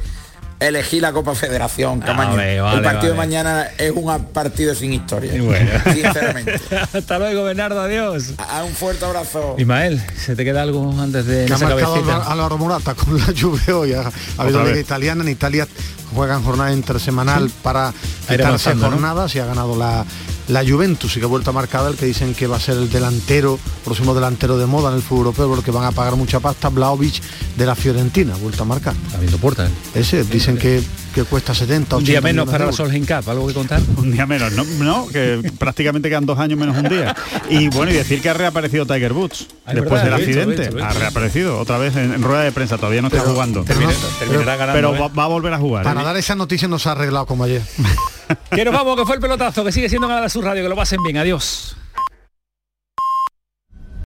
[0.60, 2.40] elegí la Copa Federación, Camaño.
[2.40, 5.32] el partido de mañana es un partido sin historia.
[5.94, 6.60] Sinceramente.
[6.94, 8.34] Hasta luego, Bernardo, adiós.
[8.38, 9.56] A, un fuerte abrazo.
[9.58, 13.78] Ismael, ¿se te queda algo antes de ha marcado a la Morata con la lluvia
[13.78, 13.94] hoy.
[13.94, 15.24] Ha, habido liga italiana.
[15.24, 15.68] En Italia
[16.14, 17.94] juegan jornada intersemanal para
[18.28, 20.06] quitarse jornadas y ha ganado la
[20.48, 22.78] la Juventus y que ha vuelto a marcar el que dicen que va a ser
[22.78, 26.40] el delantero, próximo delantero de moda en el fútbol europeo porque van a pagar mucha
[26.40, 27.22] pasta, Blaovic
[27.58, 28.94] de la Fiorentina, vuelto a marcar.
[29.14, 29.70] Abriendo puertas.
[29.70, 29.74] ¿eh?
[29.96, 30.84] Ese, dicen que,
[31.16, 33.82] que cuesta 70, 80 Un día menos para la Solheim Cup, ¿algo que contar?
[33.98, 37.16] Un día menos, no, no, que prácticamente quedan dos años menos un día.
[37.50, 40.70] Y bueno, y decir que ha reaparecido Tiger Woods ah, después del accidente.
[40.84, 43.64] ha reaparecido otra vez en, rueda de prensa, todavía no está jugando.
[43.64, 45.10] pero, ¿eh?
[45.16, 45.86] va, a volver a jugar.
[45.86, 47.62] Para dar esa noticia no se ha arreglado como ayer.
[48.52, 50.76] que nos vamos, que fue el pelotazo, que sigue siendo Canal Sur Radio, que lo
[50.76, 51.78] pasen bien, adiós.